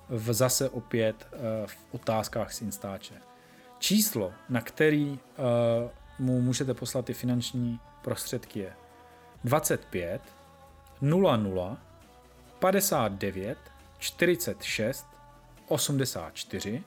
[0.09, 3.15] v zase opět uh, v otázkách z Instače.
[3.79, 5.19] Číslo, na který uh,
[6.19, 8.73] mu můžete poslat ty finanční prostředky je
[9.43, 10.21] 25
[11.01, 11.77] 00
[12.59, 13.57] 59
[13.99, 15.05] 46
[15.67, 16.83] 84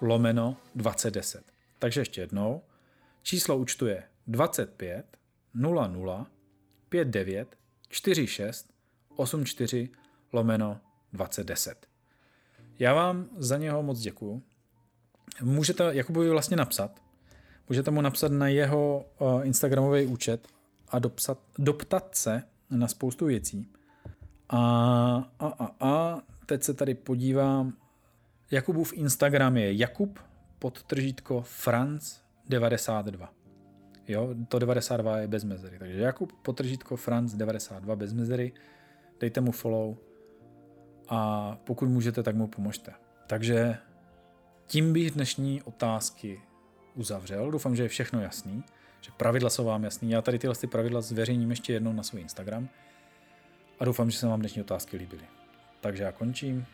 [0.00, 1.44] lomeno 2010.
[1.78, 2.62] Takže ještě jednou.
[3.22, 5.06] Číslo účtu je 25
[5.54, 6.26] 00
[6.88, 7.61] 59
[7.92, 8.72] 46
[9.16, 9.88] 84
[10.32, 10.80] lomeno
[11.12, 11.86] 2010.
[12.78, 14.42] Já vám za něho moc děkuju.
[15.42, 17.02] Můžete Jakubovi vlastně napsat,
[17.68, 20.48] Můžete mu napsat na jeho uh, Instagramový účet
[20.88, 23.72] a dopsat, doptat se na spoustu věcí.
[24.48, 24.58] A,
[25.38, 27.72] a, a, a teď se tady podívám.
[28.50, 30.18] Jakubův Instagram je Jakub
[30.58, 33.41] podtržítko Franz 92.
[34.08, 35.78] Jo, to 92 je bez mezery.
[35.78, 38.52] Takže Jakub podtržítko Franz 92 bez mezery.
[39.20, 39.96] Dejte mu follow
[41.08, 42.92] a pokud můžete, tak mu pomožte.
[43.26, 43.78] Takže
[44.66, 46.42] tím bych dnešní otázky
[46.94, 47.50] uzavřel.
[47.50, 48.64] Doufám, že je všechno jasný,
[49.00, 50.10] že pravidla jsou vám jasný.
[50.10, 52.68] Já tady tyhle ty pravidla zveřejním ještě jednou na svůj Instagram
[53.80, 55.24] a doufám, že se vám dnešní otázky líbily.
[55.80, 56.66] Takže já končím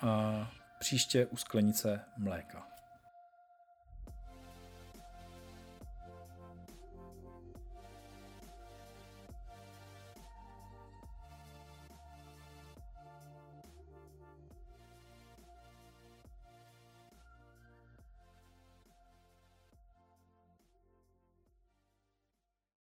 [0.00, 2.71] a příště u sklenice mléka.